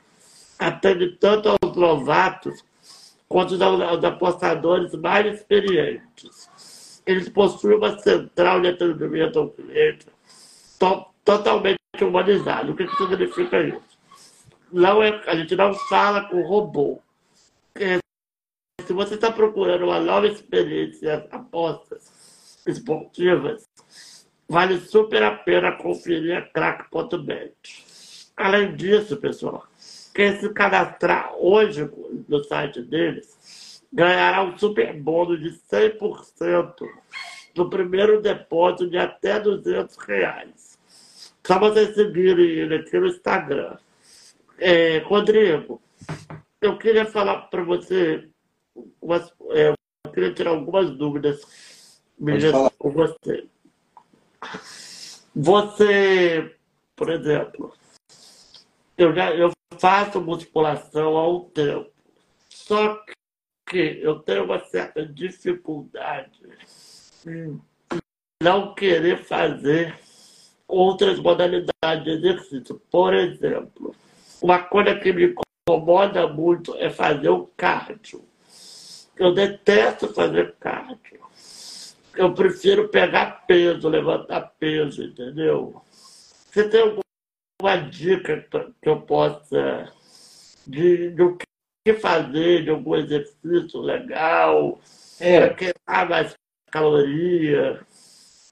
[0.59, 2.63] atende tanto aos novatos
[3.27, 7.01] quanto aos apostadores mais experientes.
[7.05, 10.07] Eles possuem uma central de atendimento ao cliente
[10.79, 12.71] to- totalmente humanizada.
[12.71, 13.97] O que, que significa isso?
[14.71, 17.01] Não é, a gente não fala com robô.
[17.75, 17.99] É,
[18.85, 23.63] se você está procurando uma nova experiência apostas esportivas,
[24.47, 27.85] vale super a pena conferir a crack.bet.
[28.35, 29.65] Além disso, pessoal,
[30.17, 31.87] quem se cadastrar hoje
[32.27, 36.73] no site deles ganhará um super bônus de 100%
[37.55, 40.79] no primeiro depósito de até 200 reais.
[41.45, 43.77] Só vocês seguirem ele aqui no Instagram.
[44.57, 45.79] É, Rodrigo,
[46.61, 48.27] eu queria falar para você,
[48.99, 49.69] umas- é,
[50.03, 53.45] eu queria tirar algumas dúvidas minhas com você.
[55.35, 56.55] Você,
[56.95, 57.71] por exemplo,
[58.97, 61.91] eu já eu faço musculação há um tempo,
[62.49, 62.99] só
[63.69, 66.41] que eu tenho uma certa dificuldade
[67.27, 67.61] em
[68.41, 69.97] não querer fazer
[70.67, 72.81] outras modalidades de exercício.
[72.91, 73.95] Por exemplo,
[74.41, 75.35] uma coisa que me
[75.67, 78.23] incomoda muito é fazer o cardio.
[79.17, 81.25] Eu detesto fazer cardio.
[82.15, 85.81] Eu prefiro pegar peso, levantar peso, entendeu?
[86.51, 86.97] Você tem
[87.59, 88.45] alguma dica
[88.81, 89.91] que eu possa
[90.65, 91.35] de, do
[91.83, 94.79] que fazer, de algum exercício legal,
[95.19, 96.35] É, queimar mais
[96.71, 97.79] caloria?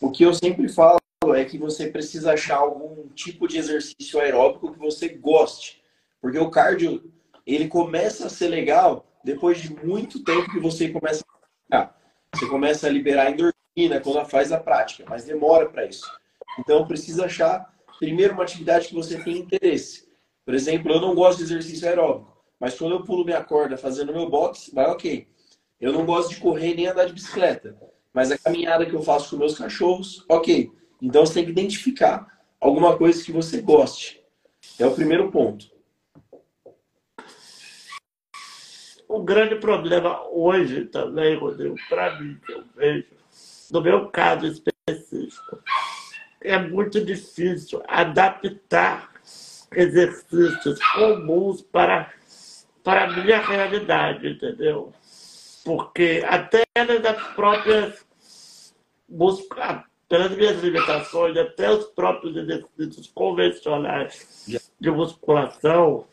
[0.02, 0.98] o que eu sempre falo
[1.36, 5.82] é que você precisa achar algum tipo de exercício aeróbico que você goste.
[6.22, 7.12] Porque o cardio,
[7.46, 11.24] ele começa a ser legal depois de muito tempo que você começa
[11.72, 11.90] a.
[12.34, 16.06] Você começa a liberar endorfina quando faz a prática, mas demora para isso.
[16.60, 20.08] Então precisa achar primeiro uma atividade que você tem interesse.
[20.46, 24.14] Por exemplo, eu não gosto de exercício aeróbico, mas quando eu pulo minha corda fazendo
[24.14, 25.28] meu box, vai ok.
[25.80, 27.78] Eu não gosto de correr nem andar de bicicleta,
[28.14, 30.72] mas a caminhada que eu faço com meus cachorros, ok.
[31.02, 32.28] Então você tem que identificar
[32.60, 34.24] alguma coisa que você goste.
[34.80, 35.74] É o primeiro ponto.
[39.08, 43.06] O grande problema hoje também, Rodrigo, para mim, que eu vejo,
[43.72, 45.60] no meu caso específico,
[46.46, 49.12] é muito difícil adaptar
[49.74, 52.12] exercícios comuns para,
[52.84, 54.94] para a minha realidade, entendeu?
[55.64, 58.06] Porque até nas próprias
[60.08, 64.46] pelas minhas limitações, até os próprios exercícios convencionais
[64.80, 66.06] de musculação,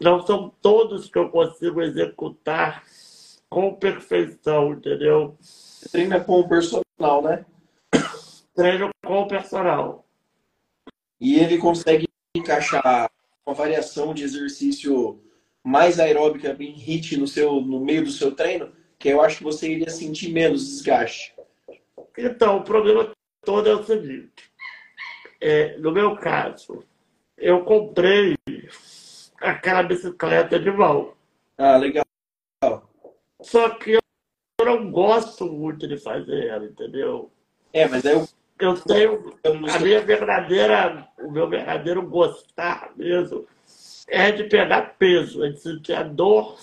[0.00, 2.82] não são todos que eu consigo executar
[3.48, 5.36] com perfeição, entendeu?
[5.90, 7.44] Treina com o personal, né?
[8.54, 10.06] Treino com o personal.
[11.20, 13.10] E ele consegue encaixar
[13.46, 15.20] uma variação de exercício
[15.62, 19.44] mais aeróbica em HIIT no, seu, no meio do seu treino, que eu acho que
[19.44, 21.34] você iria sentir menos desgaste.
[22.16, 24.50] Então, o problema todo é o seguinte.
[25.40, 26.84] É, no meu caso,
[27.36, 28.36] eu comprei
[29.40, 31.14] aquela bicicleta de mão.
[31.58, 32.04] Ah, legal.
[33.40, 34.00] Só que eu
[34.64, 37.30] não gosto muito de fazer ela, entendeu?
[37.72, 38.28] É, mas aí eu
[38.62, 43.44] Eu tenho a minha verdadeira, o meu verdadeiro gostar mesmo
[44.06, 46.56] é de pegar peso, é de sentir a dor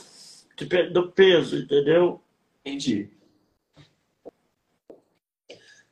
[0.55, 2.21] de do peso, entendeu?
[2.63, 3.09] entendi.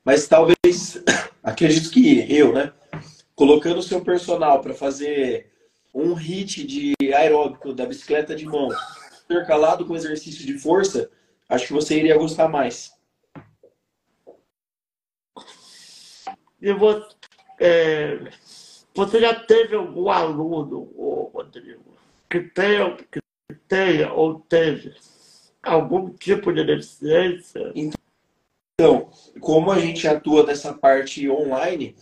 [0.02, 1.04] Mas talvez,
[1.44, 2.72] acredito que eu, né?
[3.36, 5.52] Colocando o seu personal para fazer
[5.94, 8.70] um hit de aeróbico da bicicleta de mão,
[9.26, 11.10] intercalado com exercício de força,
[11.50, 12.97] acho que você iria gostar mais.
[16.62, 17.16] E você,
[17.60, 18.20] é,
[18.96, 20.92] você já teve algum aluno,
[21.34, 21.84] Rodrigo,
[22.30, 24.96] que tenha, que tenha ou teve
[25.62, 27.72] algum tipo de deficiência?
[27.76, 31.96] Então, como a gente atua nessa parte online,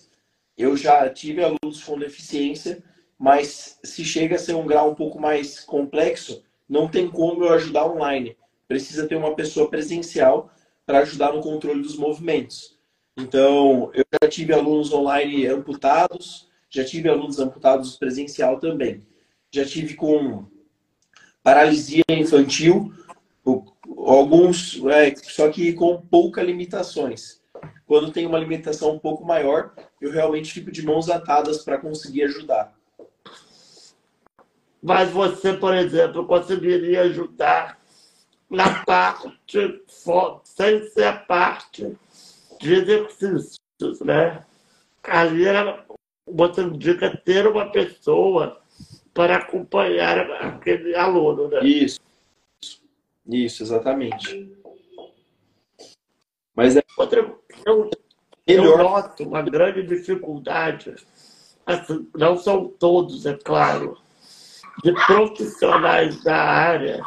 [0.58, 2.82] eu já tive alunos com deficiência,
[3.18, 7.54] mas se chega a ser um grau um pouco mais complexo, não tem como eu
[7.54, 8.38] ajudar online.
[8.68, 10.50] Precisa ter uma pessoa presencial
[10.86, 12.75] para ajudar no controle dos movimentos.
[13.18, 19.06] Então, eu já tive alunos online amputados, já tive alunos amputados presencial também.
[19.50, 20.46] Já tive com
[21.42, 22.94] paralisia infantil,
[24.06, 27.42] alguns, é, só que com poucas limitações.
[27.88, 32.24] Quando tem uma limitação um pouco maior, eu realmente fico de mãos atadas para conseguir
[32.24, 32.74] ajudar.
[34.84, 37.80] Mas você, por exemplo, conseguiria ajudar
[38.50, 39.82] na parte,
[40.44, 41.98] sem ser parte
[42.66, 44.44] de exercícios, né?
[45.04, 45.86] Ali era,
[46.28, 48.60] você indica ter uma pessoa
[49.14, 51.64] para acompanhar aquele aluno, né?
[51.64, 52.00] Isso.
[53.28, 54.52] Isso, exatamente.
[56.56, 57.20] Mas é Outra,
[57.66, 57.90] eu,
[58.48, 60.96] eu noto uma grande dificuldade,
[61.66, 63.98] assim, não são todos, é claro,
[64.82, 67.04] de profissionais da área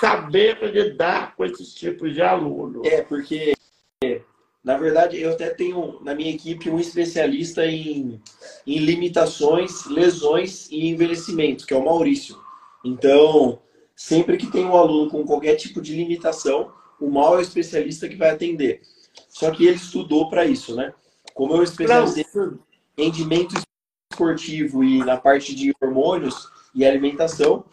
[0.00, 2.82] saber lidar com esses tipos de aluno.
[2.84, 3.52] É, porque,
[4.64, 8.20] na verdade, eu até tenho na minha equipe um especialista em,
[8.66, 12.36] em limitações, lesões e envelhecimento, que é o Maurício.
[12.84, 13.60] Então,
[13.96, 18.08] sempre que tem um aluno com qualquer tipo de limitação, o Mal é o especialista
[18.08, 18.82] que vai atender.
[19.28, 20.94] Só que ele estudou para isso, né?
[21.34, 22.24] Como eu especializei
[22.96, 23.54] em rendimento
[24.12, 27.64] esportivo e na parte de hormônios e alimentação,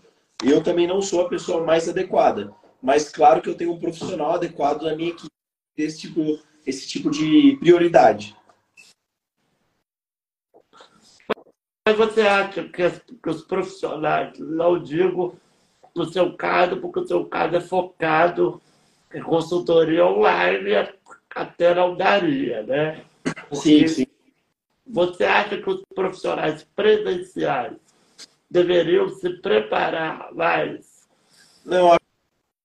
[0.43, 2.51] eu também não sou a pessoa mais adequada.
[2.81, 5.29] Mas claro que eu tenho um profissional adequado na minha equipe
[5.77, 6.39] desse tipo,
[6.69, 8.35] esse tipo de prioridade.
[11.87, 15.35] Mas você acha que, que os profissionais, não digo
[15.95, 18.61] no seu caso, porque o seu caso é focado
[19.13, 20.71] em consultoria online,
[21.33, 23.03] até não daria, né?
[23.49, 24.07] Porque sim, sim.
[24.85, 27.75] Você acha que os profissionais presenciais
[28.49, 31.07] deveriam se preparar mais?
[31.65, 31.97] Não,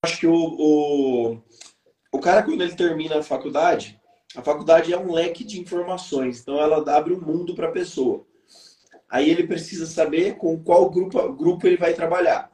[0.05, 1.43] acho que o, o,
[2.15, 4.01] o cara, quando ele termina a faculdade,
[4.37, 8.25] a faculdade é um leque de informações, então ela abre um mundo para a pessoa.
[9.11, 12.53] Aí ele precisa saber com qual grupo, grupo ele vai trabalhar.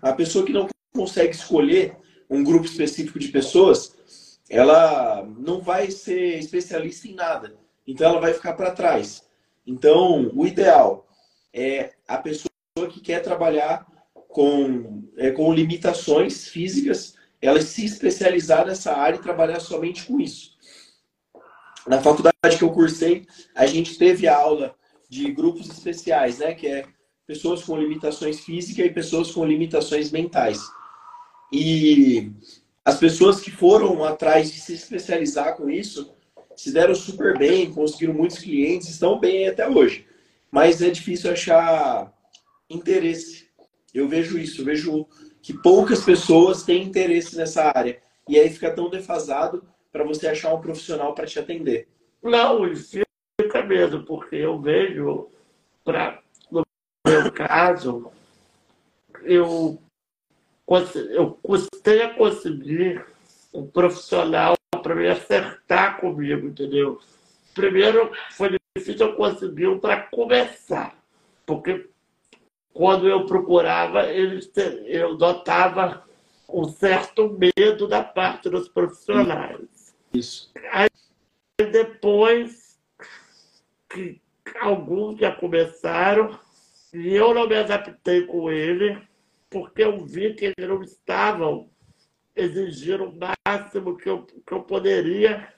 [0.00, 1.94] A pessoa que não consegue escolher
[2.30, 3.94] um grupo específico de pessoas,
[4.48, 7.54] ela não vai ser especialista em nada.
[7.86, 9.22] Então ela vai ficar para trás.
[9.66, 11.06] Então, o ideal
[11.52, 12.48] é a pessoa
[12.88, 13.86] que quer trabalhar
[14.26, 20.56] com, é, com limitações físicas, ela se especializar nessa área e trabalhar somente com isso.
[21.86, 24.74] Na faculdade que eu cursei, a gente teve aula
[25.08, 26.54] de grupos especiais, né?
[26.54, 26.86] Que é
[27.26, 30.60] pessoas com limitações físicas e pessoas com limitações mentais.
[31.52, 32.32] E
[32.84, 36.12] as pessoas que foram atrás de se especializar com isso
[36.56, 40.06] se deram super bem, conseguiram muitos clientes, estão bem até hoje.
[40.50, 42.12] Mas é difícil achar
[42.68, 43.46] interesse.
[43.92, 45.06] Eu vejo isso, eu vejo
[45.46, 48.00] que poucas pessoas têm interesse nessa área.
[48.28, 51.86] E aí fica tão defasado para você achar um profissional para te atender.
[52.20, 55.28] Não, fica mesmo, porque eu vejo,
[55.84, 56.20] pra,
[56.50, 56.64] no
[57.06, 58.10] meu caso,
[59.22, 59.78] eu,
[61.10, 63.06] eu custei a conseguir
[63.54, 67.00] um profissional para me acertar comigo, entendeu?
[67.54, 70.98] Primeiro foi difícil eu conseguir um para começar,
[71.46, 71.88] porque
[72.76, 74.50] quando eu procurava, eles,
[74.84, 76.04] eu notava
[76.46, 79.94] um certo medo da parte dos profissionais.
[80.12, 80.52] Isso.
[80.70, 80.88] Aí
[81.72, 82.78] depois
[83.88, 84.20] que
[84.60, 86.38] alguns já começaram,
[86.92, 89.00] e eu não me adaptei com ele,
[89.48, 91.70] porque eu vi que eles não estavam
[92.34, 93.10] exigir o
[93.46, 95.48] máximo que eu, que eu poderia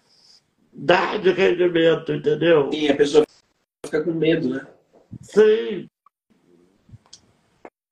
[0.72, 2.70] dar de rendimento, entendeu?
[2.72, 3.26] Sim, a pessoa
[3.84, 4.66] fica com medo, né?
[5.20, 5.88] Sim.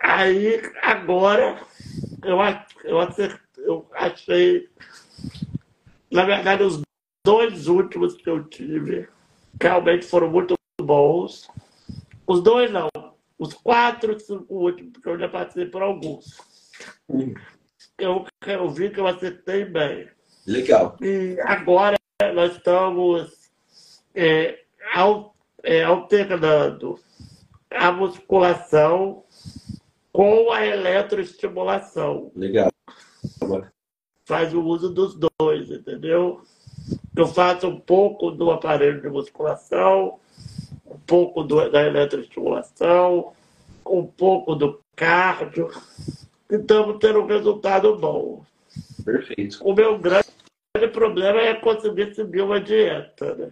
[0.08, 1.60] Aí, agora,
[2.24, 2.38] eu,
[2.84, 4.68] eu, acertei, eu achei.
[6.10, 6.80] Na verdade, os
[7.24, 9.08] dois últimos que eu tive
[9.60, 11.48] realmente foram muito bons.
[12.26, 12.88] Os dois não.
[13.38, 16.38] Os quatro, cinco últimos, porque eu já passei por alguns.
[17.08, 17.34] Hum
[17.98, 20.08] eu, eu vi que eu acertei bem.
[20.46, 20.96] Legal.
[21.00, 21.96] E agora
[22.34, 23.50] nós estamos
[24.14, 24.60] é,
[25.62, 26.98] é, alternando
[27.70, 29.24] a musculação
[30.16, 32.32] com a eletroestimulação.
[32.34, 32.72] Legal.
[34.24, 36.40] Faz o uso dos dois, entendeu?
[37.14, 40.18] Eu faço um pouco do aparelho de musculação,
[40.86, 43.32] um pouco do, da eletroestimulação,
[43.86, 45.70] um pouco do cardio.
[46.50, 48.42] E estamos tendo um resultado bom.
[49.04, 49.58] Perfeito.
[49.62, 50.24] O meu grande
[50.94, 53.50] problema é conseguir seguir uma dieta, né?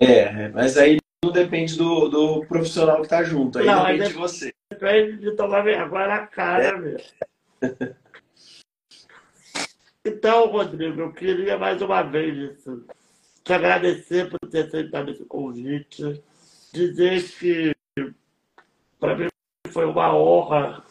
[0.00, 4.14] É, mas aí não depende do, do profissional que está junto, aí Não, depende de
[4.14, 4.54] você.
[5.18, 7.08] De tomar vergonha na cara mesmo.
[10.06, 12.84] Então, Rodrigo, eu queria mais uma vez isso,
[13.42, 16.22] te agradecer por ter aceitado esse convite,
[16.74, 17.74] dizer que
[19.00, 19.28] para mim
[19.70, 20.84] foi uma honra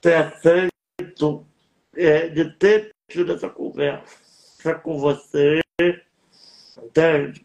[0.00, 1.46] ter aceito,
[1.94, 5.60] é, de ter tido essa conversa com você,
[6.78, 7.44] entende?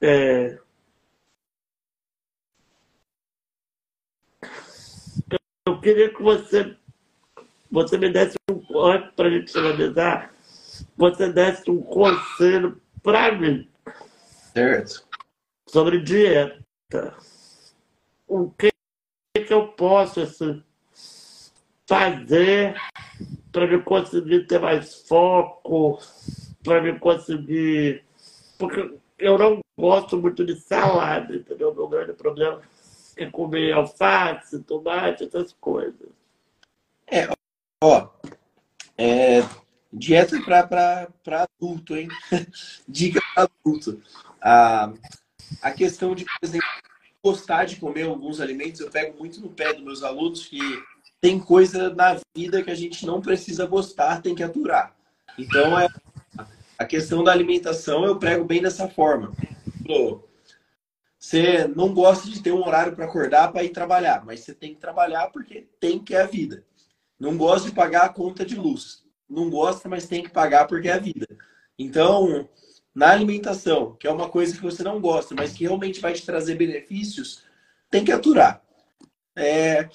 [0.00, 0.58] É,
[5.82, 6.76] queria que você,
[7.70, 10.32] você me desse um, antes para a gente finalizar,
[10.96, 13.68] você desse um conselho para mim
[14.54, 15.06] Certo.
[15.68, 16.62] sobre dieta.
[18.26, 18.70] O que,
[19.34, 20.62] que eu posso assim,
[21.86, 22.74] fazer
[23.50, 25.98] para me conseguir ter mais foco,
[26.62, 28.04] para me conseguir.
[28.58, 31.74] Porque eu não gosto muito de salada, entendeu?
[31.74, 32.62] Meu grande problema
[33.16, 36.08] é comer alface, tomate, essas coisas.
[37.82, 38.08] Ó,
[38.96, 39.40] é,
[39.92, 41.08] dieta para
[41.42, 42.08] adulto, hein?
[42.88, 44.00] Dica para adulto.
[44.40, 44.92] A,
[45.60, 46.68] a questão de, por exemplo,
[47.22, 50.60] gostar de comer alguns alimentos, eu pego muito no pé dos meus alunos que
[51.20, 54.94] tem coisa na vida que a gente não precisa gostar, tem que aturar.
[55.38, 55.88] Então, é,
[56.78, 59.32] a questão da alimentação eu prego bem dessa forma.
[59.86, 60.22] Pô,
[61.22, 64.74] Você não gosta de ter um horário para acordar para ir trabalhar, mas você tem
[64.74, 66.66] que trabalhar porque tem que é a vida.
[67.16, 69.04] Não gosta de pagar a conta de luz.
[69.30, 71.28] Não gosta, mas tem que pagar porque é a vida.
[71.78, 72.48] Então,
[72.92, 76.26] na alimentação, que é uma coisa que você não gosta, mas que realmente vai te
[76.26, 77.44] trazer benefícios,
[77.88, 78.60] tem que aturar.
[79.36, 79.88] É,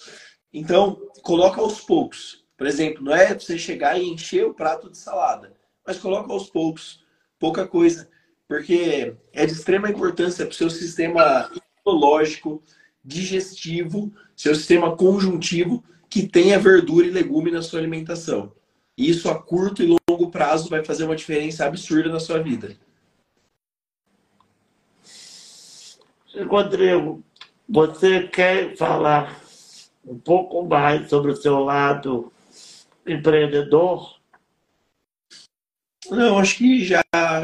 [0.54, 2.46] então, coloca aos poucos.
[2.56, 5.54] Por exemplo, não é você chegar e encher o prato de salada,
[5.86, 7.04] mas coloca aos poucos,
[7.38, 8.10] pouca coisa,
[8.48, 11.52] porque é de extrema importância para o seu sistema
[11.86, 12.64] imunológico,
[13.04, 18.54] digestivo, seu sistema conjuntivo, que tenha verdura e legume na sua alimentação.
[18.98, 22.76] Isso a curto e longo prazo vai fazer uma diferença absurda na sua vida.
[26.50, 27.24] Rodrigo,
[27.68, 29.42] você quer falar
[30.06, 32.32] um pouco mais sobre o seu lado
[33.06, 34.17] empreendedor?
[36.10, 37.04] Não, acho que já,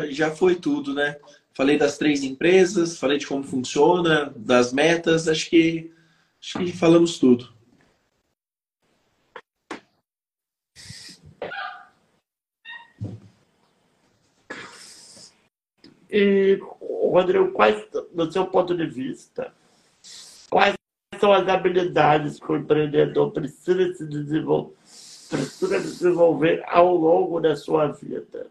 [0.09, 1.18] já foi tudo, né?
[1.53, 5.91] Falei das três empresas, falei de como funciona, das metas, acho que,
[6.41, 7.53] acho que falamos tudo.
[16.09, 17.84] E, Rodrigo, quais,
[18.14, 19.53] do seu ponto de vista,
[20.49, 20.76] quais
[21.20, 24.76] são as habilidades que o empreendedor precisa se desenvolver,
[25.38, 28.48] precisa desenvolver ao longo da sua vida?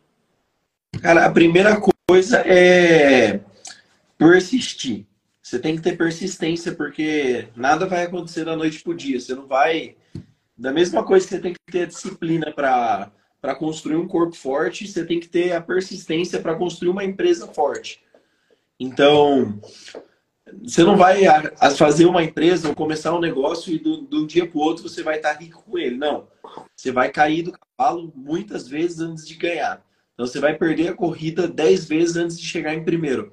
[1.01, 3.41] Cara, a primeira coisa é
[4.19, 5.07] persistir.
[5.43, 9.21] Você tem que ter persistência, porque nada vai acontecer da noite pro dia.
[9.21, 9.97] Você não vai.
[10.57, 13.11] Da mesma coisa que você tem que ter disciplina para
[13.43, 17.49] para construir um corpo forte, você tem que ter a persistência para construir uma empresa
[17.49, 18.01] forte.
[18.79, 19.61] Então,
[20.63, 21.23] você não vai
[21.77, 24.89] fazer uma empresa ou começar um negócio e do, de um dia para o outro
[24.89, 25.97] você vai estar rico com ele.
[25.97, 26.29] Não.
[26.77, 29.85] Você vai cair do cavalo muitas vezes antes de ganhar.
[30.15, 33.33] Então, você vai perder a corrida dez vezes antes de chegar em primeiro.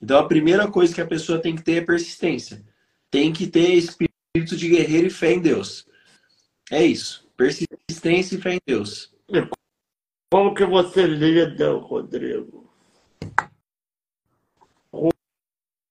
[0.00, 2.64] Então, a primeira coisa que a pessoa tem que ter é persistência.
[3.10, 5.86] Tem que ter espírito de guerreiro e fé em Deus.
[6.70, 7.28] É isso.
[7.36, 9.12] Persistência e fé em Deus.
[10.30, 12.70] Como que você lida, Rodrigo?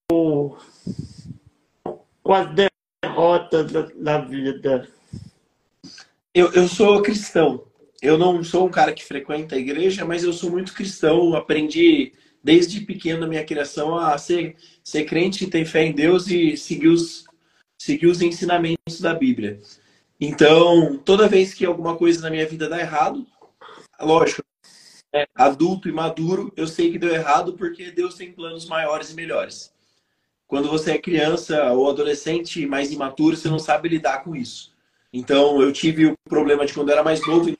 [0.09, 0.57] Com,
[2.28, 2.49] com as
[3.01, 4.86] derrotas da, da vida.
[6.34, 7.65] Eu, eu sou cristão.
[8.01, 11.34] Eu não sou um cara que frequenta a igreja, mas eu sou muito cristão.
[11.34, 12.11] Aprendi
[12.43, 16.89] desde pequeno na minha criação a ser, ser crente, ter fé em Deus e seguir
[16.89, 17.23] os,
[17.80, 19.61] seguir os ensinamentos da Bíblia.
[20.19, 23.25] Então, toda vez que alguma coisa na minha vida dá errado,
[24.01, 24.43] lógico,
[25.15, 29.15] é, adulto e maduro, eu sei que deu errado porque Deus tem planos maiores e
[29.15, 29.76] melhores.
[30.47, 34.73] Quando você é criança ou adolescente mais imaturo, você não sabe lidar com isso.
[35.11, 37.53] Então, eu tive o problema de quando eu era mais novo.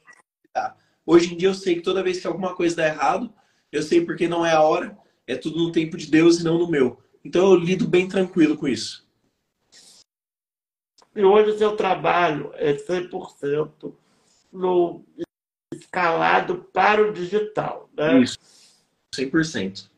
[1.06, 3.34] Hoje em dia, eu sei que toda vez que alguma coisa dá errado,
[3.72, 6.58] eu sei porque não é a hora, é tudo no tempo de Deus e não
[6.58, 6.98] no meu.
[7.24, 9.06] Então, eu lido bem tranquilo com isso.
[11.16, 13.94] E hoje o seu trabalho é 100%
[14.52, 15.04] no
[15.74, 18.20] escalado para o digital, né?
[18.20, 18.38] Isso.
[19.16, 19.90] 100%.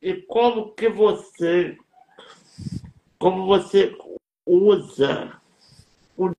[0.00, 1.76] E como que você,
[3.22, 3.96] como você
[4.44, 5.40] usa
[6.16, 6.32] o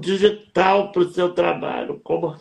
[0.00, 1.98] digital para o seu trabalho?
[2.04, 2.38] Como,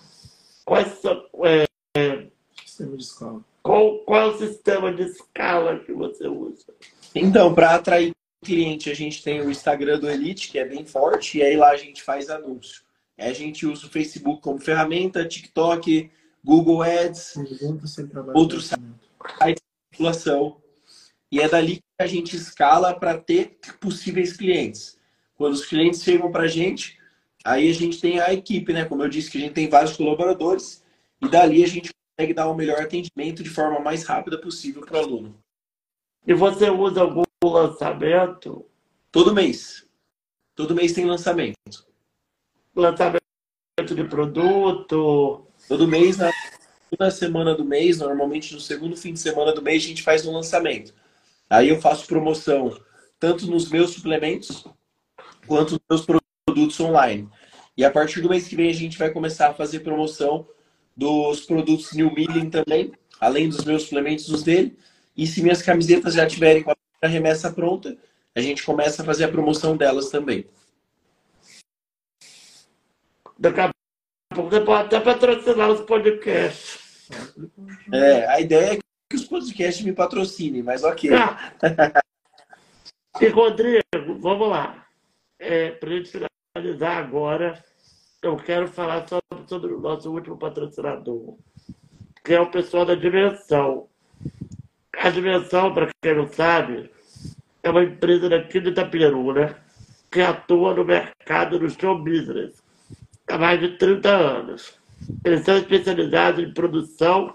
[0.63, 2.27] quais são, é,
[2.63, 3.41] Sistema de escala.
[3.63, 6.67] qual, qual é o sistema de escala que você usa?
[7.15, 8.11] Então, para atrair
[8.45, 11.71] cliente, a gente tem o Instagram do Elite, que é bem forte, e aí lá
[11.71, 12.83] a gente faz anúncio.
[13.17, 16.11] A gente usa o Facebook como ferramenta, TikTok,
[16.45, 17.33] Google Ads,
[18.11, 19.59] trabalha Outros com orçamento.
[19.91, 20.61] população.
[21.31, 24.99] E é dali que a gente escala para ter possíveis clientes.
[25.35, 26.97] Quando os clientes chegam para a gente,
[27.43, 28.85] aí a gente tem a equipe, né?
[28.85, 30.83] Como eu disse, que a gente tem vários colaboradores,
[31.21, 34.97] e dali a gente consegue dar o melhor atendimento de forma mais rápida possível para
[34.97, 35.35] o aluno.
[36.25, 38.65] E você usa algum lançamento?
[39.11, 39.87] Todo mês.
[40.55, 41.85] Todo mês tem lançamento.
[42.75, 43.21] Lançamento
[43.95, 45.47] de produto?
[45.67, 46.31] Todo mês, na
[46.89, 50.25] segunda semana do mês, normalmente no segundo fim de semana do mês, a gente faz
[50.25, 50.93] um lançamento.
[51.49, 52.77] Aí eu faço promoção
[53.19, 54.65] tanto nos meus suplementos
[55.45, 57.29] quanto nos meus produtos online.
[57.75, 60.47] E a partir do mês que vem a gente vai começar a fazer promoção
[60.95, 64.77] dos produtos New Milling também, além dos meus suplementos, os dele.
[65.15, 67.95] E se minhas camisetas já tiverem com a remessa pronta,
[68.35, 70.45] a gente começa a fazer a promoção delas também.
[73.37, 73.71] Daqui a
[74.33, 76.79] pouco você pode até patrocinar os podcasts.
[77.93, 78.79] É, a ideia é
[79.09, 81.11] que os podcasts me patrocinem, mas ok.
[81.13, 81.53] Ah.
[83.19, 83.81] E Rodrigo,
[84.19, 84.85] vamos lá.
[85.39, 86.11] É, Para a gente
[86.55, 87.63] finalizar agora,
[88.21, 91.35] eu quero falar sobre, sobre o nosso último patrocinador,
[92.23, 93.87] que é o pessoal da Dimensão.
[94.95, 96.91] A Dimensão, para quem não sabe,
[97.63, 99.55] é uma empresa daqui de Itaperu, né?
[100.11, 102.61] Que atua no mercado do show business
[103.27, 104.77] há mais de 30 anos.
[105.23, 107.33] Eles são especializados em produção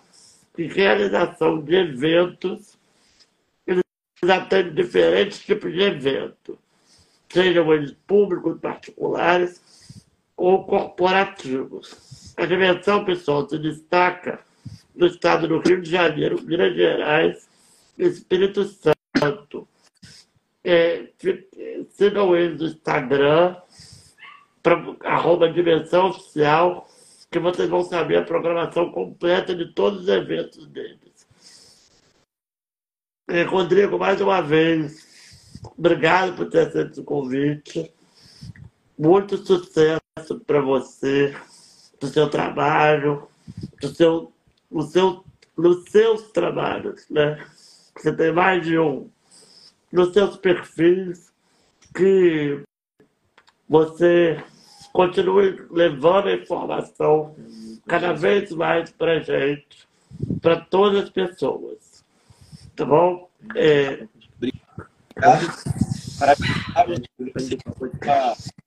[0.57, 2.79] e realização de eventos.
[3.67, 3.83] Eles
[4.29, 6.57] atendem diferentes tipos de eventos,
[7.29, 9.61] sejam eles públicos, particulares
[10.37, 12.35] ou corporativos.
[12.37, 14.41] A dimensão, pessoal, se destaca
[14.95, 17.49] no estado do Rio de Janeiro, Minas Gerais
[17.99, 19.69] e Espírito Santo.
[20.65, 21.09] É,
[21.91, 23.57] sigam eles no Instagram,
[24.63, 26.89] pra, arroba Dimensão Oficial,
[27.33, 31.27] que vocês vão saber a programação completa de todos os eventos deles.
[33.27, 37.91] É, Rodrigo, mais uma vez, obrigado por ter aceito o convite.
[38.99, 40.01] Muito sucesso
[40.47, 41.35] para você,
[41.99, 43.27] do seu trabalho,
[43.81, 44.31] do seu,
[44.71, 45.25] do seu,
[45.57, 47.43] nos seus trabalhos, né?
[47.97, 49.11] Você tem mais de um.
[49.91, 51.33] Nos seus perfis,
[51.95, 52.63] que
[53.67, 54.43] você
[54.93, 57.35] continue levando a informação
[57.87, 59.89] cada vez mais para gente,
[60.41, 62.05] para todas as pessoas.
[62.77, 63.29] Tá bom?
[63.57, 64.07] É,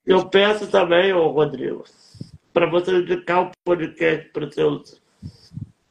[0.06, 1.84] eu peço também, ô Rodrigo,
[2.52, 5.02] para você indicar o podcast para seus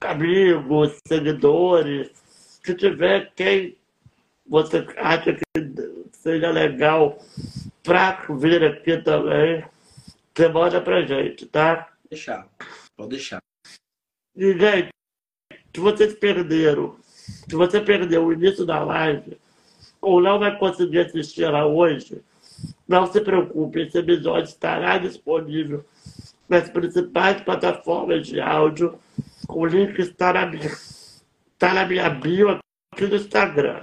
[0.01, 2.11] amigos, seguidores,
[2.63, 3.75] se tiver quem
[4.47, 5.43] você acha que
[6.11, 7.17] seja legal
[7.83, 9.63] para vir aqui também,
[10.35, 11.87] você manda pra gente, tá?
[12.09, 12.47] Deixar.
[12.97, 13.41] Pode deixar.
[14.35, 14.89] E, gente,
[15.73, 19.37] se vocês perderam, se você perdeu o início da live,
[20.01, 22.21] ou não vai conseguir assistir ela hoje,
[22.87, 25.85] não se preocupe, esse episódio estará disponível
[26.49, 28.99] nas principais plataformas de áudio.
[29.47, 32.59] O link está na minha, está na minha bio
[32.91, 33.81] aqui no Instagram.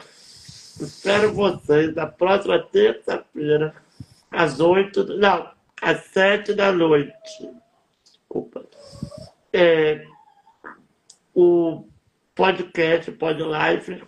[0.80, 3.74] Espero vocês na próxima terça-feira,
[4.30, 5.04] às oito.
[5.16, 5.50] Não,
[5.82, 7.50] às sete da noite.
[8.04, 8.64] Desculpa.
[9.52, 10.06] É,
[11.34, 11.84] o
[12.34, 14.02] podcast Pod Life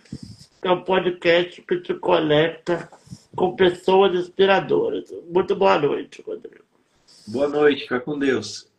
[0.63, 2.89] é um podcast que te conecta
[3.37, 5.13] com pessoas inspiradoras.
[5.27, 6.65] Muito boa noite, Rodrigo.
[7.27, 8.73] Boa noite, fica com Deus.